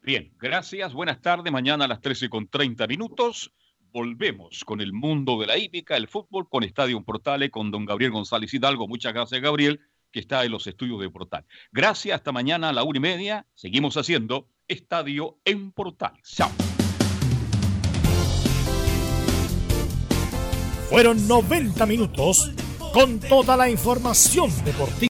[0.02, 0.94] Bien, gracias.
[0.94, 1.52] Buenas tardes.
[1.52, 3.52] Mañana a las 13 con 30 minutos
[3.92, 8.12] volvemos con el mundo de la hípica, el fútbol, con Estadio Portales, con don Gabriel
[8.12, 8.88] González Hidalgo.
[8.88, 9.80] Muchas gracias, Gabriel,
[10.12, 11.46] que está en los estudios de Portal.
[11.72, 13.48] Gracias, hasta mañana a la una y media.
[13.56, 16.22] Seguimos haciendo Estadio en Portales.
[16.24, 16.52] Chao.
[20.90, 22.52] Fueron 90 minutos
[22.94, 25.06] con toda la información deportiva.